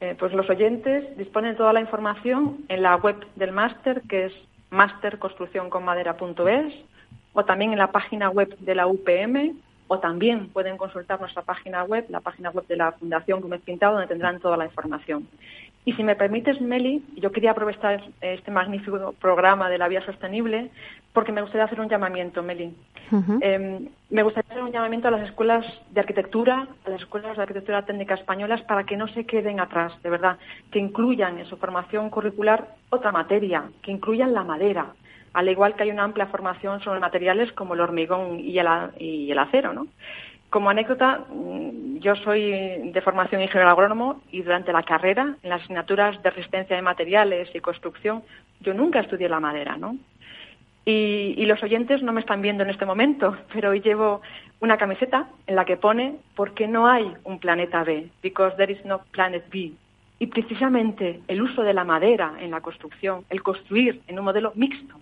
[0.00, 4.32] Eh, pues los oyentes disponen toda la información en la web del máster, que es
[4.70, 6.74] masterconstruccionconmadera.es,
[7.32, 9.54] o también en la página web de la UPM,
[9.88, 13.94] o también pueden consultar nuestra página web, la página web de la Fundación Gómez Pintado,
[13.94, 15.28] donde tendrán toda la información.
[15.84, 20.70] Y si me permites, Meli, yo quería aprovechar este magnífico programa de la vía sostenible
[21.16, 22.74] porque me gustaría hacer un llamamiento, Meli.
[23.40, 27.42] Em, me gustaría hacer un llamamiento a las escuelas de arquitectura, a las escuelas de
[27.42, 30.36] arquitectura técnica españolas, para que no se queden atrás, de verdad,
[30.70, 34.88] que incluyan en su formación curricular otra materia, que incluyan la madera,
[35.32, 39.30] al igual que hay una amplia formación sobre materiales como el hormigón y el, y
[39.30, 39.86] el acero, ¿no?
[40.50, 45.62] Como anécdota, mm, yo soy de formación ingeniero agrónomo y durante la carrera, en las
[45.62, 48.22] asignaturas de resistencia de materiales y construcción,
[48.60, 49.96] yo nunca estudié la madera, ¿no?
[50.88, 54.22] Y, los oyentes no me están viendo en este momento, pero hoy llevo
[54.60, 58.08] una camiseta en la que pone ¿Por qué no hay un planeta B?
[58.22, 59.72] Because there is no planet B.
[60.20, 64.52] Y precisamente el uso de la madera en la construcción, el construir en un modelo
[64.54, 64.94] mixto,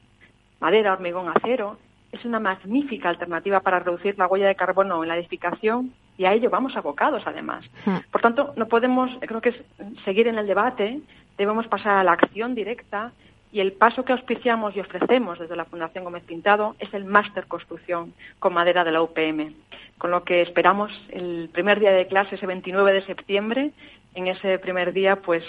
[0.59, 1.77] madera, hormigón, acero,
[2.13, 6.33] es una magnífica alternativa para reducir la huella de carbono en la edificación y a
[6.33, 7.65] ello vamos abocados además.
[7.85, 7.99] Hmm.
[8.11, 9.57] Por tanto, no podemos, creo que es
[10.05, 11.01] seguir en el debate,
[11.37, 13.13] debemos pasar a la acción directa
[13.55, 17.47] y el paso que auspiciamos y ofrecemos desde la Fundación Gómez Pintado es el máster
[17.47, 19.55] construcción con madera de la UPM,
[19.97, 23.71] con lo que esperamos el primer día de clase, ese 29 de septiembre,
[24.17, 25.45] en ese primer día, pues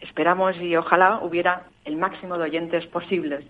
[0.00, 3.44] esperamos y ojalá hubiera el máximo de oyentes posibles.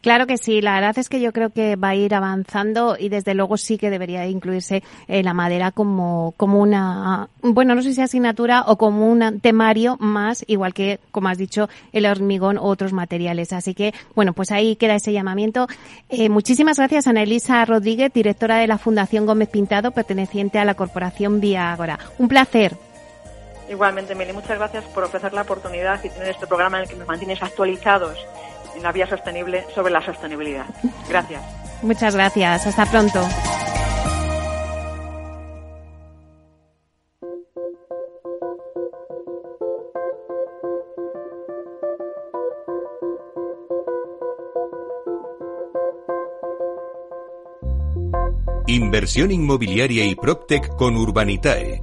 [0.00, 3.08] Claro que sí, la verdad es que yo creo que va a ir avanzando y
[3.08, 7.94] desde luego sí que debería incluirse eh, la madera como, como una, bueno, no sé
[7.94, 12.62] si asignatura o como un temario más, igual que, como has dicho, el hormigón u
[12.62, 13.52] otros materiales.
[13.52, 15.66] Así que, bueno, pues ahí queda ese llamamiento.
[16.10, 20.74] Eh, muchísimas gracias, Ana Elisa Rodríguez, directora de la Fundación Gómez Pintado, perteneciente a la
[20.74, 21.98] Corporación Vía Ágora.
[22.18, 22.76] Un placer.
[23.68, 26.96] Igualmente, Meli, muchas gracias por ofrecer la oportunidad y tener este programa en el que
[26.96, 28.18] nos mantienes actualizados
[28.76, 30.66] en la vía sostenible sobre la sostenibilidad.
[31.08, 31.42] Gracias.
[31.82, 32.66] Muchas gracias.
[32.66, 33.20] Hasta pronto.
[48.66, 51.82] Inversión inmobiliaria y PropTech con Urbanitae,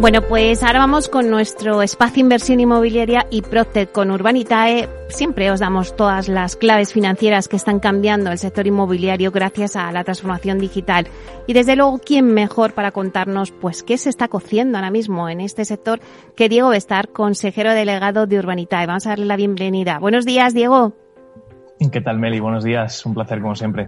[0.00, 4.88] Bueno, pues ahora vamos con nuestro espacio inversión inmobiliaria y Proctec con Urbanitae.
[5.10, 9.92] Siempre os damos todas las claves financieras que están cambiando el sector inmobiliario gracias a
[9.92, 11.06] la transformación digital.
[11.46, 15.42] Y desde luego, ¿quién mejor para contarnos pues qué se está cociendo ahora mismo en
[15.42, 16.00] este sector
[16.34, 18.86] que Diego Bestar, consejero delegado de Urbanitae?
[18.86, 19.98] Vamos a darle la bienvenida.
[19.98, 20.94] Buenos días, Diego.
[21.88, 22.40] ¿Qué tal, Meli?
[22.40, 23.06] Buenos días.
[23.06, 23.86] Un placer, como siempre.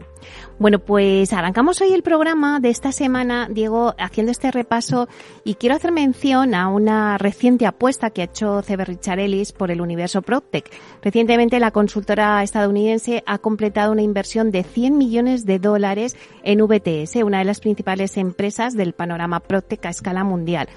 [0.59, 5.09] Bueno, pues arrancamos hoy el programa de esta semana, Diego, haciendo este repaso
[5.45, 10.23] y quiero hacer mención a una reciente apuesta que ha hecho CB por el universo
[10.23, 10.73] PropTech.
[11.03, 17.17] Recientemente la consultora estadounidense ha completado una inversión de 100 millones de dólares en VTS,
[17.17, 20.69] una de las principales empresas del panorama PropTech a escala mundial.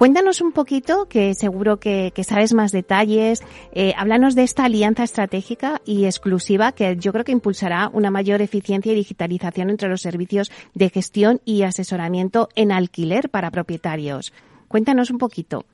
[0.00, 3.42] Cuéntanos un poquito, que seguro que, sabes más detalles.
[3.72, 8.40] Eh, háblanos de esta alianza estratégica y exclusiva que yo creo que impulsará una mayor
[8.40, 14.32] eficiencia y digitalización entre los servicios de gestión y asesoramiento en alquiler para propietarios.
[14.68, 15.66] Cuéntanos un poquito.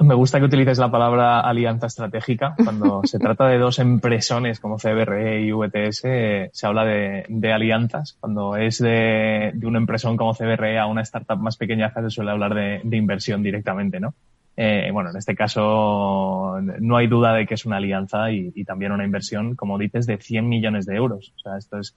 [0.00, 2.54] Me gusta que utilices la palabra alianza estratégica.
[2.62, 8.16] Cuando se trata de dos empresones como CBRE y VTS, se habla de, alianzas.
[8.18, 12.54] Cuando es de, un empresón como CBRE a una startup más pequeña, se suele hablar
[12.54, 14.14] de, inversión directamente, ¿no?
[14.56, 18.64] Eh, bueno, en este caso no hay duda de que es una alianza y, y,
[18.64, 21.32] también una inversión, como dices, de 100 millones de euros.
[21.36, 21.96] O sea, esto es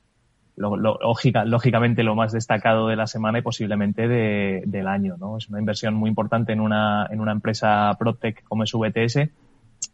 [0.58, 5.18] lógicamente lo más destacado de la semana y posiblemente del año.
[5.18, 5.38] ¿no?
[5.38, 9.30] Es una inversión muy importante en una, en una empresa PropTech como es VTS.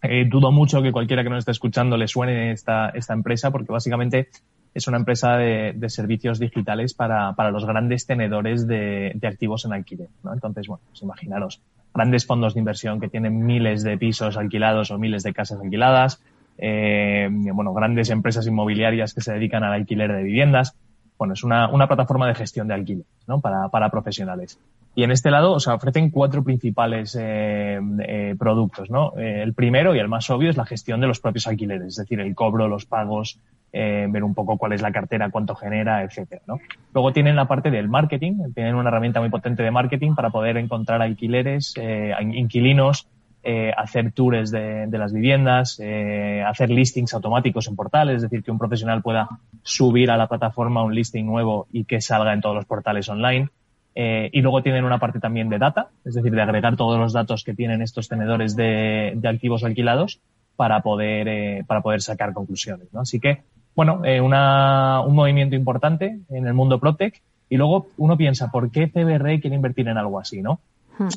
[0.03, 3.72] Eh, dudo mucho que cualquiera que nos esté escuchando le suene esta, esta empresa porque
[3.72, 4.30] básicamente
[4.74, 10.07] es una empresa de, servicios digitales para, para, los grandes tenedores de, activos en alquiler.
[10.24, 10.34] ¿no?
[10.34, 11.62] Entonces, bueno, pues imaginaros
[11.93, 16.24] grandes fondos de inversión que tienen miles de pisos alquilados o miles de casas alquiladas,
[16.62, 20.76] eh, bueno, grandes empresas inmobiliarias que se dedican al alquiler de viviendas.
[21.18, 23.41] Bueno, es una, una plataforma de gestión de alquiler ¿no?
[23.41, 24.57] para, para profesionales.
[24.93, 29.14] Y en este lado, o sea, ofrecen cuatro principales eh, eh, productos, ¿no?
[29.18, 31.95] Eh, el primero y el más obvio es la gestión de los propios alquileres, es
[31.95, 33.39] decir, el cobro, los pagos,
[33.72, 36.59] eh, ver un poco cuál es la cartera, cuánto genera, etcétera, ¿no?
[36.93, 40.57] Luego tienen la parte del marketing, tienen una herramienta muy potente de marketing para poder
[40.57, 43.07] encontrar alquileres, eh, inquilinos
[43.43, 48.51] eh, hacer tours de, las viviendas, eh, hacer listings automáticos en portales, es decir, que
[48.51, 49.29] un profesional pueda
[49.63, 53.49] subir a la plataforma un listing nuevo y que salga en todos los portales online.
[53.95, 57.13] Eh, y luego tienen una parte también de data, es decir, de agregar todos los
[57.13, 60.19] datos que tienen estos tenedores de, de activos alquilados
[60.55, 62.93] para poder, para poder sacar conclusiones.
[62.93, 63.01] ¿no?
[63.01, 63.41] Así que,
[63.75, 67.21] bueno, una, un movimiento importante en el mundo PropTech.
[67.49, 70.61] Y luego uno piensa, ¿por qué CBR quiere invertir en algo así, no?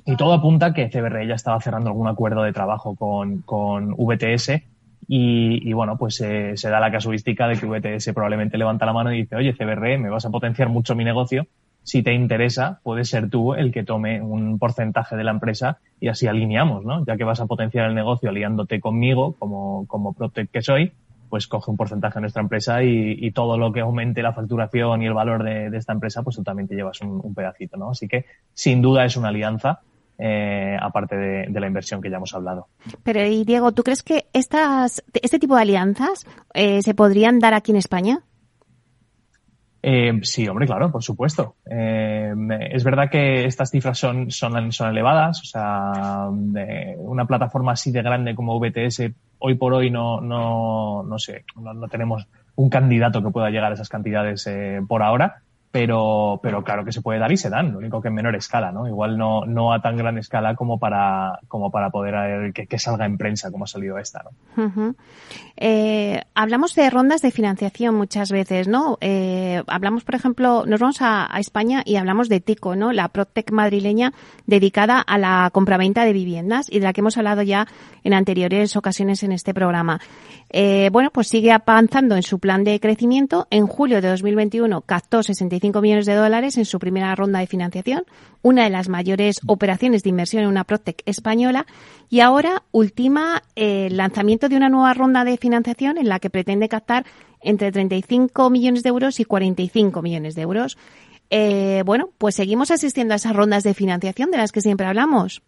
[0.04, 4.50] Y todo apunta que CBR ya estaba cerrando algún acuerdo de trabajo con, con VTS
[5.06, 8.92] y, y, bueno, pues eh, se da la casuística de que VTS probablemente levanta la
[8.92, 11.46] mano y dice, oye, CBR, me vas a potenciar mucho mi negocio.
[11.82, 16.08] Si te interesa, puedes ser tú el que tome un porcentaje de la empresa y
[16.08, 17.04] así alineamos, ¿no?
[17.04, 20.92] Ya que vas a potenciar el negocio aliándote conmigo como, como Protect que soy,
[21.34, 25.06] pues coge un porcentaje de nuestra empresa y, todo lo que aumente la facturación y
[25.06, 27.90] el valor de, esta empresa, pues tú también te llevas un, pedacito, ¿no?
[27.90, 29.80] Así que sin duda es una alianza.
[30.16, 32.68] Eh, aparte de, la inversión que ya hemos hablado.
[33.02, 37.52] Pero, y Diego, ¿tú crees que estas, este tipo de alianzas eh, se podrían dar
[37.52, 38.20] aquí en España?
[39.86, 41.56] Eh, sí, hombre, claro, por supuesto.
[41.70, 42.32] Eh,
[42.70, 48.00] es verdad que estas cifras son, son, son elevadas, o sea, una plataforma así de
[48.00, 49.10] grande como VTS,
[49.40, 53.74] hoy por hoy no, no, no sé, no, tenemos un candidato que pueda llegar a
[53.74, 55.42] esas cantidades eh, por ahora,
[55.74, 58.36] pero, pero claro que se puede dar y se dan, lo único que en menor
[58.36, 58.86] escala, ¿no?
[58.86, 63.06] Igual no, no a tan gran escala como para, como para poder que, que salga
[63.06, 64.22] en prensa como ha salido esta,
[64.56, 64.94] ¿no?
[65.56, 68.98] eh, hablamos de rondas de financiación muchas veces, ¿no?
[69.00, 72.92] Eh, hablamos, por ejemplo, nos vamos a, España y hablamos de TICO, ¿no?
[72.92, 74.12] La Protec madrileña
[74.46, 77.66] dedicada a la compraventa de viviendas y de la que hemos hablado ya
[78.04, 80.00] en anteriores ocasiones en este programa.
[80.50, 83.48] Eh, bueno, pues sigue avanzando en su plan de crecimiento.
[83.50, 88.04] En julio de 2021 captó 65 millones de dólares en su primera ronda de financiación,
[88.42, 91.66] una de las mayores operaciones de inversión en una Protec española,
[92.10, 96.30] y ahora ultima eh, el lanzamiento de una nueva ronda de financiación en la que
[96.30, 97.06] pretende captar
[97.40, 100.76] entre 35 millones de euros y 45 millones de euros.
[101.30, 105.42] Eh, bueno, pues seguimos asistiendo a esas rondas de financiación de las que siempre hablamos.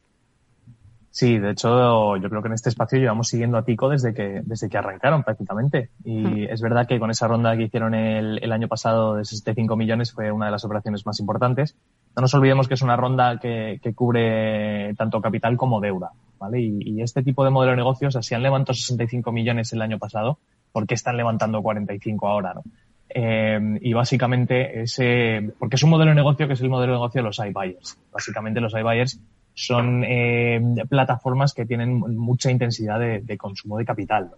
[1.16, 4.42] Sí, de hecho, yo creo que en este espacio llevamos siguiendo a Tico desde que,
[4.44, 5.88] desde que arrancaron prácticamente.
[6.04, 6.48] Y hmm.
[6.50, 10.12] es verdad que con esa ronda que hicieron el, el año pasado de 65 millones
[10.12, 11.74] fue una de las operaciones más importantes.
[12.14, 16.60] No nos olvidemos que es una ronda que, que cubre tanto capital como deuda, ¿vale?
[16.60, 19.98] Y, y, este tipo de modelo de negocios, así han levantado 65 millones el año
[19.98, 20.38] pasado,
[20.70, 22.62] ¿por qué están levantando 45 ahora, no?
[23.08, 26.98] Eh, y básicamente ese, porque es un modelo de negocio que es el modelo de
[26.98, 27.98] negocio de los iBuyers.
[28.12, 29.18] Básicamente los iBuyers
[29.56, 34.32] son eh, plataformas que tienen mucha intensidad de, consumo de capital.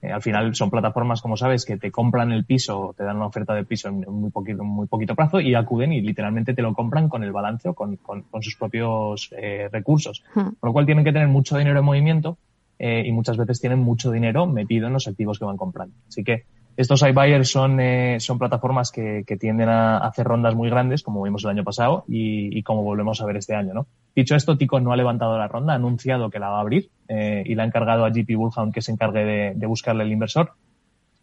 [0.00, 3.26] Eh, al final son plataformas, como sabes, que te compran el piso, te dan una
[3.26, 6.72] oferta de piso en muy poquito, muy poquito plazo y acuden y literalmente te lo
[6.72, 7.98] compran con el balance o con,
[8.40, 10.22] sus propios eh, recursos.
[10.36, 10.50] Hmm.
[10.60, 12.38] Por lo cual tienen que tener mucho dinero en movimiento
[12.78, 15.96] eh, y muchas veces tienen mucho dinero metido en los activos que van comprando.
[16.06, 16.44] Así que
[16.76, 21.22] estos iBuyers son, eh, son plataformas que, que, tienden a hacer rondas muy grandes, como
[21.22, 23.74] vimos el año pasado y, y, como volvemos a ver este año.
[23.74, 23.86] ¿no?
[24.14, 26.90] Dicho esto, Tico no ha levantado la ronda, ha anunciado que la va a abrir
[27.08, 30.12] eh, y le ha encargado a JP Bullhound que se encargue de, de, buscarle el
[30.12, 30.52] inversor.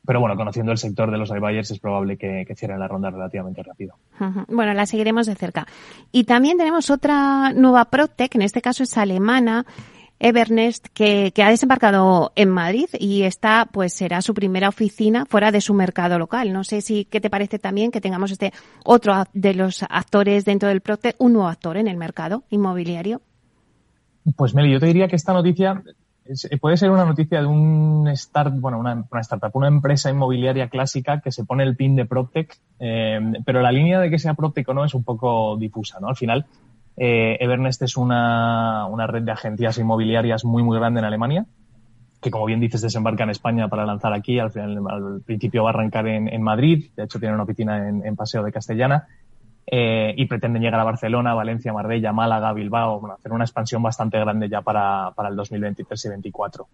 [0.05, 3.09] Pero bueno, conociendo el sector de los iBuyers es probable que, que cierren la ronda
[3.09, 3.95] relativamente rápido.
[4.47, 5.67] Bueno, la seguiremos de cerca.
[6.13, 9.65] Y también tenemos otra nueva PropTech, en este caso es alemana,
[10.19, 15.61] Evernest, que, ha desembarcado en Madrid y esta, pues, será su primera oficina fuera de
[15.61, 16.53] su mercado local.
[16.53, 18.51] No sé si, ¿qué te parece también que tengamos este
[18.83, 23.21] otro de los actores dentro del Procter, un nuevo actor en el mercado inmobiliario?
[24.35, 25.83] Pues, Meli, yo te diría que esta noticia
[26.59, 31.21] puede ser una noticia de un start, bueno, una, una, startup, una empresa inmobiliaria clásica
[31.21, 34.67] que se pone el pin de PropTech, eh, pero la línea de que sea PropTech
[34.69, 36.07] o no es un poco difusa, ¿no?
[36.09, 36.45] Al final,
[36.97, 41.45] eh, Evernest es una, una, red de agencias inmobiliarias muy, muy grande en Alemania,
[42.21, 44.39] que como bien dices desembarca en España para lanzar aquí.
[44.39, 47.87] Al, final, al principio va a arrancar en, en, Madrid, de hecho tiene una oficina
[47.87, 49.07] en, en Paseo de Castellana,
[49.69, 54.17] eh, y pretenden llegar a Barcelona, Valencia, Marbella, Málaga, Bilbao, bueno, hacer una expansión bastante
[54.17, 56.67] grande ya para, para el 2023 y 2024.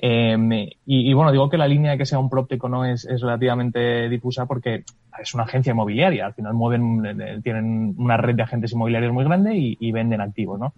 [0.00, 3.20] Eh, y, bueno, digo que la línea de que sea un próptico no es, es,
[3.20, 4.84] relativamente difusa porque
[5.20, 6.26] es una agencia inmobiliaria.
[6.26, 10.60] Al final mueven, eh, tienen una red de agentes inmobiliarios muy grande y, venden activos,
[10.60, 10.72] ¿no?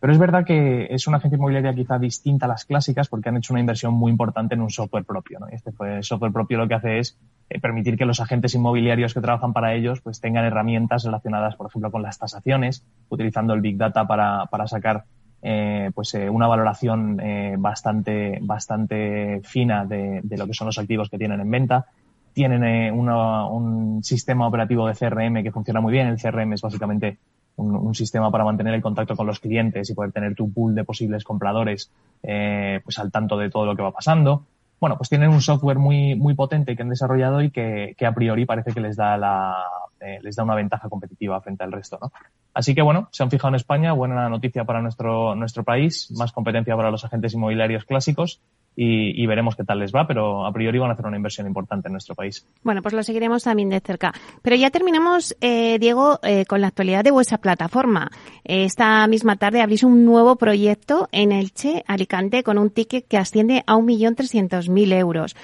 [0.00, 3.36] Pero es verdad que es una agencia inmobiliaria quizá distinta a las clásicas porque han
[3.36, 5.48] hecho una inversión muy importante en un software propio, ¿no?
[5.48, 5.70] Este
[6.02, 7.18] software propio lo que hace es
[7.50, 11.66] eh, permitir que los agentes inmobiliarios que trabajan para ellos pues tengan herramientas relacionadas, por
[11.66, 15.04] ejemplo, con las tasaciones, utilizando el Big Data para, para sacar
[15.42, 20.78] eh, pues eh, una valoración eh, bastante, bastante fina de, de, lo que son los
[20.78, 21.86] activos que tienen en venta.
[22.32, 26.06] Tienen eh, uno, un sistema operativo de CRM que funciona muy bien.
[26.06, 27.18] El CRM es básicamente
[27.56, 30.74] un, un, sistema para mantener el contacto con los clientes y poder tener tu pool
[30.74, 31.90] de posibles compradores
[32.22, 34.44] eh, pues al tanto de todo lo que va pasando.
[34.80, 38.14] Bueno, pues tienen un software muy, muy potente que han desarrollado y que, que a
[38.14, 39.56] priori parece que les da la,
[40.04, 42.12] eh, les da una ventaja competitiva frente al resto, ¿no?
[42.54, 46.32] Así que bueno, se han fijado en España, buena noticia para nuestro, nuestro país, más
[46.32, 48.40] competencia para los agentes inmobiliarios clásicos
[48.74, 51.88] y, veremos qué tal les va, pero a priori van a hacer una inversión importante
[51.88, 52.46] en nuestro país.
[52.62, 54.14] Bueno, pues lo seguiremos también de cerca.
[54.40, 58.10] Pero ya terminamos, eh, Diego, eh, con la actualidad de vuestra plataforma.
[58.44, 63.62] Esta misma tarde abrís un nuevo proyecto en Elche, Alicante, con un ticket que asciende
[63.66, 65.36] a 1.300.000 euros.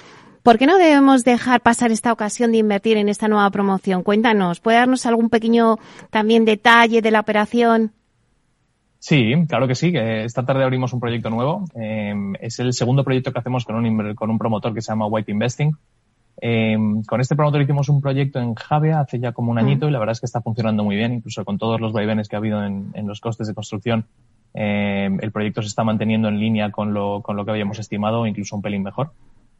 [0.42, 4.02] ¿Por qué no debemos dejar pasar esta ocasión de invertir en esta nueva promoción?
[4.02, 5.78] Cuéntanos, ¿puede darnos algún pequeño
[6.10, 7.92] también detalle de la operación?
[8.98, 9.92] Sí, claro que sí.
[9.94, 11.64] Esta tarde abrimos un proyecto nuevo.
[11.74, 15.06] Eh, es el segundo proyecto que hacemos con un, con un promotor que se llama
[15.06, 15.76] White Investing.
[16.40, 16.76] Eh,
[17.06, 19.88] con este promotor hicimos un proyecto en Javia hace ya como un añito mm.
[19.88, 22.36] y la verdad es que está funcionando muy bien, incluso con todos los vaivenes que
[22.36, 24.06] ha habido en, en los costes de construcción.
[24.54, 28.26] Eh, el proyecto se está manteniendo en línea con lo, con lo que habíamos estimado,
[28.26, 29.12] incluso un pelín mejor.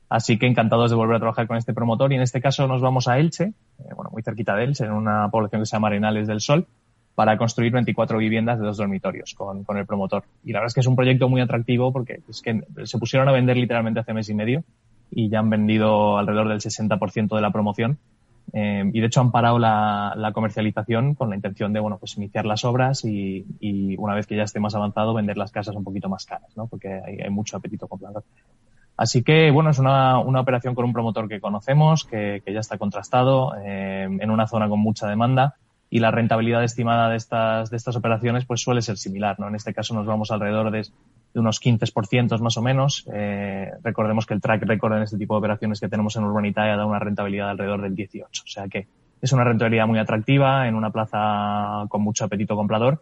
[0.08, 2.80] Así que encantados de volver a trabajar con este promotor y en este caso nos
[2.80, 5.88] vamos a Elche, eh, bueno, muy cerquita de Elche, en una población que se llama
[5.88, 6.66] Arenales del Sol,
[7.14, 10.24] para construir 24 viviendas de dos dormitorios con, con, el promotor.
[10.44, 13.28] Y la verdad es que es un proyecto muy atractivo porque es que se pusieron
[13.28, 14.62] a vender literalmente hace mes y medio
[15.10, 17.98] y ya han vendido alrededor del 60% de la promoción.
[18.52, 22.46] Eh, y de hecho han parado la, comercialización con la intención de, bueno, pues iniciar
[22.46, 25.84] las obras y, y, una vez que ya esté más avanzado vender las casas un
[25.84, 26.66] poquito más caras, ¿no?
[26.66, 28.24] Porque hay, hay mucho apetito comprador.
[28.98, 32.58] Así que, bueno, es una, una, operación con un promotor que conocemos, que, que ya
[32.58, 35.54] está contrastado, eh, en una zona con mucha demanda
[35.88, 39.48] y la rentabilidad estimada de estas, de estas operaciones pues suele ser similar, ¿no?
[39.48, 43.06] En este caso nos vamos alrededor de, de unos 15% más o menos.
[43.12, 46.76] Eh, recordemos que el track record en este tipo de operaciones que tenemos en Urbanitae
[46.76, 48.42] da una rentabilidad alrededor del 18.
[48.44, 48.88] O sea que
[49.22, 53.00] es una rentabilidad muy atractiva en una plaza con mucho apetito comprador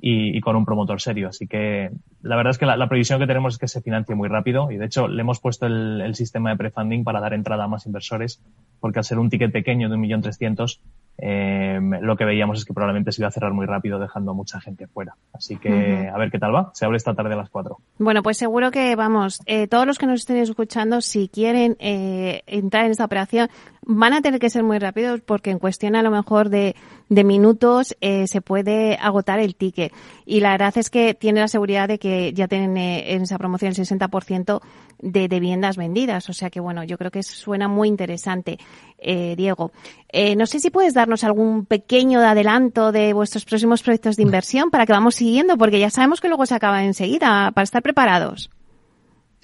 [0.00, 1.28] y, y, con un promotor serio.
[1.28, 1.90] Así que
[2.22, 4.70] la verdad es que la, la, previsión que tenemos es que se financie muy rápido
[4.70, 7.68] y de hecho le hemos puesto el, el sistema de prefunding para dar entrada a
[7.68, 8.42] más inversores
[8.80, 10.80] porque al ser un ticket pequeño de un millón trescientos
[11.18, 14.34] eh, lo que veíamos es que probablemente se iba a cerrar muy rápido dejando a
[14.34, 15.16] mucha gente fuera.
[15.32, 16.14] Así que uh -huh.
[16.14, 16.70] a ver qué tal va.
[16.74, 17.76] Se abre esta tarde a las 4.
[17.98, 22.42] Bueno, pues seguro que vamos, eh, todos los que nos estén escuchando, si quieren eh,
[22.46, 23.48] entrar en esta operación,
[23.86, 26.74] van a tener que ser muy rápidos porque en cuestión a lo mejor de,
[27.08, 29.92] de minutos eh, se puede agotar el ticket.
[30.26, 33.38] Y la verdad es que tiene la seguridad de que ya tienen eh, en esa
[33.38, 34.60] promoción el 60%
[34.98, 36.28] de, de, viviendas vendidas.
[36.28, 38.58] O sea que bueno, yo creo que suena muy interesante,
[38.98, 39.70] eh, Diego.
[40.08, 44.70] Eh, no sé si puedes darnos algún pequeño adelanto de vuestros próximos proyectos de inversión
[44.70, 48.50] para que vamos siguiendo, porque ya sabemos que luego se acaba enseguida, para estar preparados.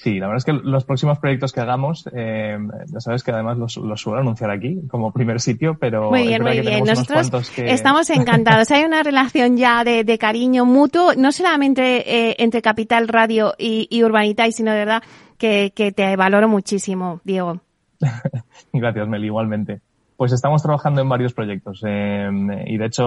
[0.02, 2.58] Sí, la verdad es que los próximos proyectos que hagamos, eh,
[2.92, 6.58] ya sabes que además los, suelo anunciar aquí como primer sitio, pero muy bien, muy
[6.58, 6.82] bien.
[6.82, 8.72] Nosotros estamos encantados.
[8.72, 14.02] Hay una relación ya de, cariño mutuo, no solamente eh, entre Capital Radio y, y
[14.02, 15.02] Urbanita, sino de verdad
[15.38, 17.60] que, que te valoro muchísimo, Diego.
[18.72, 19.82] Gracias, Mel, igualmente.
[20.22, 22.30] Pues estamos trabajando en varios proyectos eh,
[22.66, 23.02] y de hecho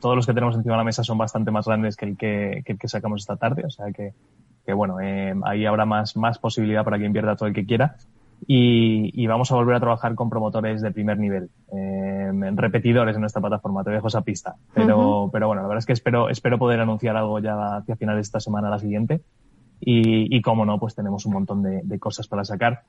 [0.00, 2.62] todos los que tenemos encima de la mesa son bastante más grandes que el que,
[2.64, 4.12] que, el que sacamos esta tarde, o sea que
[4.64, 7.96] que bueno, eh, ahí habrá más, más posibilidad para que invierta todo el que quiera.
[8.46, 13.40] Y, vamos a volver a trabajar con promotores de primer nivel, eh, repetidores en nuestra
[13.40, 14.54] plataforma, te dejo esa pista.
[14.72, 18.18] Pero, pero bueno, la verdad es que espero, espero poder anunciar algo ya hacia finales
[18.18, 19.20] de esta semana, la siguiente.
[19.80, 22.84] Y, y como no, pues tenemos un montón de, de cosas para sacar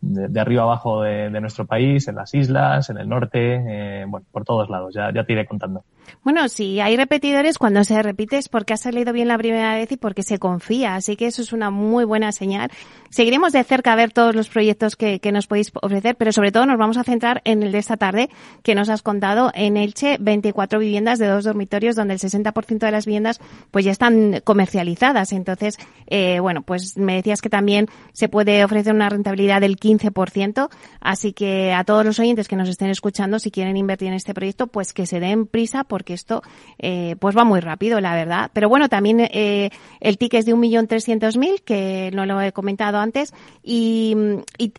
[0.00, 4.44] de, arriba abajo de, nuestro país, en las islas, en el norte, eh, bueno, por
[4.44, 4.94] todos lados.
[4.94, 5.84] Ya, ya te iré contando.
[6.24, 9.92] Bueno, si hay repetidores, cuando se repite es porque ha salido bien la primera vez
[9.92, 10.96] y porque se confía.
[10.96, 12.70] Así que eso es una muy buena señal.
[13.10, 16.52] Seguiremos de cerca a ver todos los proyectos que, que nos podéis ofrecer, pero sobre
[16.52, 18.30] todo nos vamos a centrar en el de esta tarde
[18.62, 22.90] que nos has contado en Elche, 24 viviendas de dos dormitorios donde el 60% de
[22.90, 23.40] las viviendas
[23.70, 25.32] pues ya están comercializadas.
[25.32, 30.00] Entonces, eh, bueno, pues me decías que también se puede ofrecer una rentabilidad del 15
[30.10, 30.68] 15%.
[31.00, 34.34] Así que a todos los oyentes que nos estén escuchando, si quieren invertir en este
[34.34, 36.42] proyecto, pues que se den prisa porque esto
[36.78, 38.50] eh, pues va muy rápido, la verdad.
[38.54, 39.68] Pero bueno, también eh,
[40.00, 44.16] el ticket es de 1.300.000, que no lo he comentado antes, y,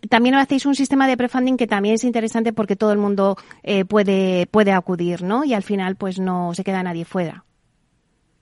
[0.08, 3.84] también hacéis un sistema de prefunding que también es interesante porque todo el mundo eh,
[3.84, 5.44] puede, puede acudir, ¿no?
[5.44, 7.44] Y al final pues no se queda nadie fuera.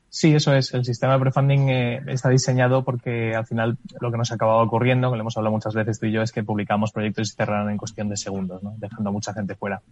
[0.09, 0.72] Sí, eso es.
[0.72, 4.61] El sistema de prefunding eh, está diseñado porque al final lo que nos ha acabado
[4.61, 7.31] ocurriendo, que lo hemos hablado muchas veces tú y yo, es que publicamos proyectos y
[7.31, 8.74] se cerran en cuestión de segundos, ¿no?
[8.78, 9.83] dejando a mucha gente fuera.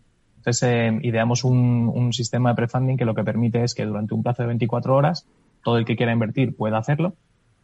[0.63, 4.43] Eh, ideamos un, sistema de prefunding que lo que permite es que durante un plazo
[4.43, 5.27] de 24 horas
[5.63, 7.15] todo el que quiera invertir pueda hacerlo.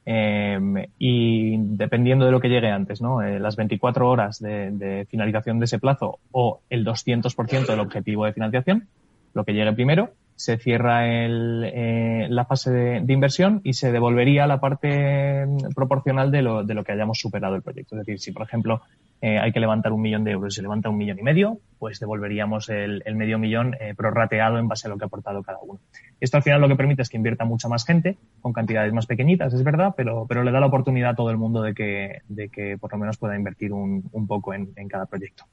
[0.06, 3.22] Eh, y dependiendo de lo que llegue antes, ¿no?
[3.22, 8.26] Eh, las 24 horas de, de finalización de ese plazo o el 200% del objetivo
[8.26, 8.86] de financiación,
[9.32, 14.46] lo que llegue primero, se cierra el, eh, la fase de, inversión y se devolvería
[14.46, 17.94] la parte proporcional de lo, de lo que hayamos superado el proyecto.
[17.94, 18.82] Es decir, si por ejemplo
[19.24, 21.58] eh, hay que levantar un millón de euros y se levanta un millón y medio,
[21.78, 25.42] pues devolveríamos el, el medio millón eh, prorrateado en base a lo que ha aportado
[25.42, 25.80] cada uno.
[26.20, 29.06] Esto al final lo que permite es que invierta mucha más gente con cantidades más
[29.06, 32.20] pequeñitas, es verdad, pero, pero le da la oportunidad a todo el mundo de que,
[32.28, 35.44] de que por lo menos pueda invertir un, un poco en, en cada proyecto.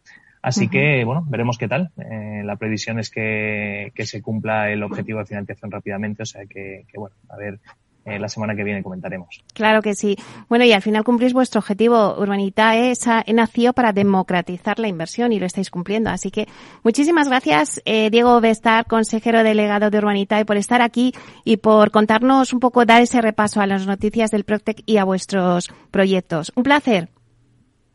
[0.41, 1.91] Así que, bueno, veremos qué tal.
[1.97, 6.45] Eh, la previsión es que, que, se cumpla el objetivo de financiación rápidamente, o sea
[6.45, 7.59] que, que bueno, a ver,
[8.03, 9.43] eh, la semana que viene comentaremos.
[9.53, 10.17] Claro que sí.
[10.49, 12.15] Bueno, y al final cumplís vuestro objetivo.
[12.17, 12.93] Urbanitae
[13.33, 16.09] nació para democratizar la inversión y lo estáis cumpliendo.
[16.09, 16.47] Así que
[16.83, 22.53] muchísimas gracias, eh, Diego Bestar, consejero delegado de Urbanitae, por estar aquí y por contarnos
[22.53, 26.51] un poco, dar ese repaso a las noticias del Proctec y a vuestros proyectos.
[26.55, 27.09] Un placer.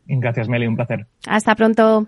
[0.05, 1.05] Gracias, Meli, un placer.
[1.27, 2.07] Hasta pronto.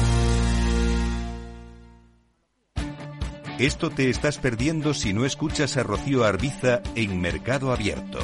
[3.61, 8.17] Esto te estás perdiendo si no escuchas a Rocío Arbiza en Mercado Abierto.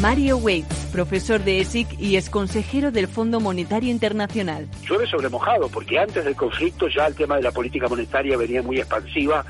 [0.00, 4.68] Mario Waits, profesor de ESIC y ex consejero del Fondo Monetario Internacional.
[4.88, 8.62] Llueve sobre mojado, porque antes del conflicto ya el tema de la política monetaria venía
[8.62, 9.44] muy expansiva,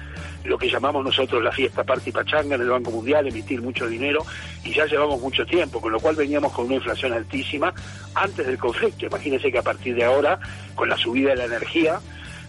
[0.44, 4.24] lo que llamamos nosotros la fiesta party pachanga en el Banco Mundial, emitir mucho dinero,
[4.64, 7.74] y ya llevamos mucho tiempo, con lo cual veníamos con una inflación altísima
[8.14, 9.04] antes del conflicto.
[9.04, 10.38] Imagínense que a partir de ahora,
[10.74, 12.00] con la subida de la energía,